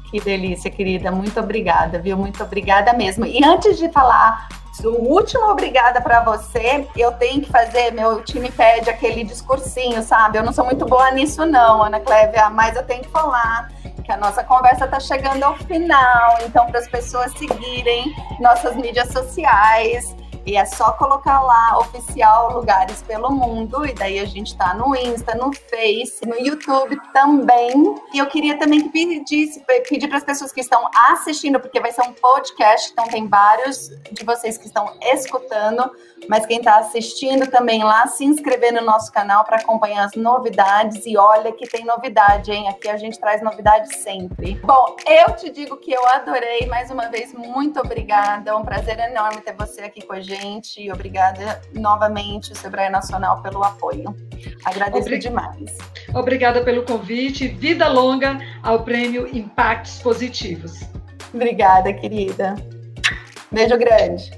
Que 0.09 0.19
delícia, 0.19 0.71
querida. 0.71 1.11
Muito 1.11 1.39
obrigada, 1.39 1.99
viu? 1.99 2.17
Muito 2.17 2.41
obrigada 2.43 2.93
mesmo. 2.93 3.25
E 3.25 3.43
antes 3.43 3.77
de 3.77 3.89
falar 3.89 4.47
o 4.83 5.13
último 5.13 5.45
obrigada 5.49 6.01
para 6.01 6.21
você, 6.21 6.85
eu 6.97 7.11
tenho 7.13 7.41
que 7.41 7.49
fazer, 7.49 7.91
meu 7.91 8.21
time 8.23 8.51
pede 8.51 8.89
aquele 8.89 9.23
discursinho, 9.23 10.01
sabe? 10.03 10.37
Eu 10.37 10.43
não 10.43 10.51
sou 10.51 10.65
muito 10.65 10.85
boa 10.85 11.11
nisso 11.11 11.45
não, 11.45 11.83
Ana 11.83 11.99
Clévia, 11.99 12.49
mas 12.49 12.75
eu 12.75 12.83
tenho 12.83 13.01
que 13.03 13.09
falar 13.09 13.69
que 14.03 14.11
a 14.11 14.17
nossa 14.17 14.43
conversa 14.43 14.85
está 14.85 14.99
chegando 14.99 15.43
ao 15.43 15.55
final, 15.57 16.37
então 16.45 16.67
para 16.67 16.79
as 16.79 16.87
pessoas 16.87 17.31
seguirem 17.37 18.13
nossas 18.39 18.75
mídias 18.75 19.11
sociais, 19.11 20.15
e 20.45 20.55
é 20.55 20.65
só 20.65 20.91
colocar 20.93 21.41
lá 21.41 21.79
oficial 21.79 22.53
Lugares 22.53 23.01
pelo 23.01 23.31
Mundo, 23.31 23.85
e 23.85 23.93
daí 23.93 24.19
a 24.19 24.25
gente 24.25 24.55
tá 24.55 24.73
no 24.73 24.95
Insta, 24.95 25.35
no 25.35 25.51
Face, 25.53 26.25
no 26.25 26.35
YouTube 26.35 26.99
também. 27.13 27.95
E 28.13 28.19
eu 28.19 28.27
queria 28.27 28.57
também 28.57 28.89
pedir 28.89 30.07
para 30.07 30.17
as 30.17 30.23
pessoas 30.23 30.51
que 30.51 30.61
estão 30.61 30.89
assistindo, 31.09 31.59
porque 31.59 31.79
vai 31.79 31.91
ser 31.91 32.01
um 32.03 32.13
podcast, 32.13 32.91
então 32.91 33.05
tem 33.07 33.27
vários 33.27 33.89
de 34.11 34.23
vocês 34.23 34.57
que 34.57 34.67
estão 34.67 34.91
escutando, 35.01 35.91
mas 36.29 36.45
quem 36.45 36.59
está 36.59 36.77
assistindo 36.77 37.47
também 37.47 37.83
lá, 37.83 38.07
se 38.07 38.23
inscrever 38.23 38.73
no 38.73 38.81
nosso 38.81 39.11
canal 39.11 39.43
para 39.43 39.57
acompanhar 39.57 40.05
as 40.05 40.13
novidades. 40.15 41.05
E 41.05 41.17
olha 41.17 41.51
que 41.51 41.67
tem 41.67 41.85
novidade, 41.85 42.51
hein? 42.51 42.67
Aqui 42.67 42.89
a 42.89 42.97
gente 42.97 43.19
traz 43.19 43.41
novidades 43.41 43.97
sempre. 43.97 44.59
Bom, 44.63 44.95
eu 45.05 45.35
te 45.35 45.49
digo 45.49 45.77
que 45.77 45.91
eu 45.91 46.07
adorei. 46.07 46.65
Mais 46.67 46.89
uma 46.89 47.07
vez, 47.07 47.33
muito 47.33 47.79
obrigada. 47.79 48.51
É 48.51 48.55
um 48.55 48.63
prazer 48.63 48.97
enorme 48.99 49.41
ter 49.41 49.53
você 49.55 49.81
aqui 49.81 50.01
com 50.01 50.13
a 50.13 50.21
gente. 50.35 50.81
E 50.81 50.91
obrigada 50.91 51.61
novamente, 51.73 52.51
o 52.51 52.55
Sebrae 52.55 52.89
Nacional, 52.89 53.41
pelo 53.41 53.63
apoio. 53.63 54.15
Agradeço 54.63 55.07
Obrig... 55.07 55.21
demais. 55.21 55.77
Obrigada 56.13 56.63
pelo 56.63 56.83
convite. 56.83 57.47
Vida 57.47 57.87
longa 57.87 58.39
ao 58.63 58.83
prêmio 58.83 59.27
Impactos 59.35 59.99
Positivos. 59.99 60.81
Obrigada, 61.33 61.93
querida. 61.93 62.55
Beijo 63.51 63.77
grande. 63.77 64.31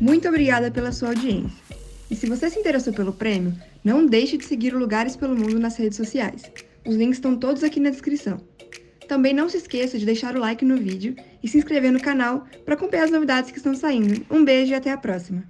Muito 0.00 0.28
obrigada 0.28 0.70
pela 0.70 0.92
sua 0.92 1.10
audiência. 1.10 1.62
E 2.10 2.14
se 2.16 2.26
você 2.26 2.50
se 2.50 2.58
interessou 2.58 2.92
pelo 2.92 3.12
prêmio, 3.12 3.54
não 3.84 4.04
deixe 4.04 4.36
de 4.36 4.44
seguir 4.44 4.74
o 4.74 4.78
Lugares 4.78 5.16
pelo 5.16 5.36
Mundo 5.36 5.58
nas 5.58 5.76
redes 5.76 5.96
sociais. 5.96 6.42
Os 6.86 6.96
links 6.96 7.18
estão 7.18 7.36
todos 7.36 7.62
aqui 7.62 7.78
na 7.78 7.90
descrição. 7.90 8.40
Também 9.12 9.34
não 9.34 9.46
se 9.46 9.58
esqueça 9.58 9.98
de 9.98 10.06
deixar 10.06 10.34
o 10.34 10.40
like 10.40 10.64
no 10.64 10.78
vídeo 10.78 11.14
e 11.42 11.46
se 11.46 11.58
inscrever 11.58 11.92
no 11.92 12.00
canal 12.00 12.46
para 12.64 12.72
acompanhar 12.72 13.04
as 13.04 13.10
novidades 13.10 13.50
que 13.50 13.58
estão 13.58 13.74
saindo. 13.74 14.24
Um 14.30 14.42
beijo 14.42 14.72
e 14.72 14.74
até 14.74 14.90
a 14.90 14.96
próxima! 14.96 15.44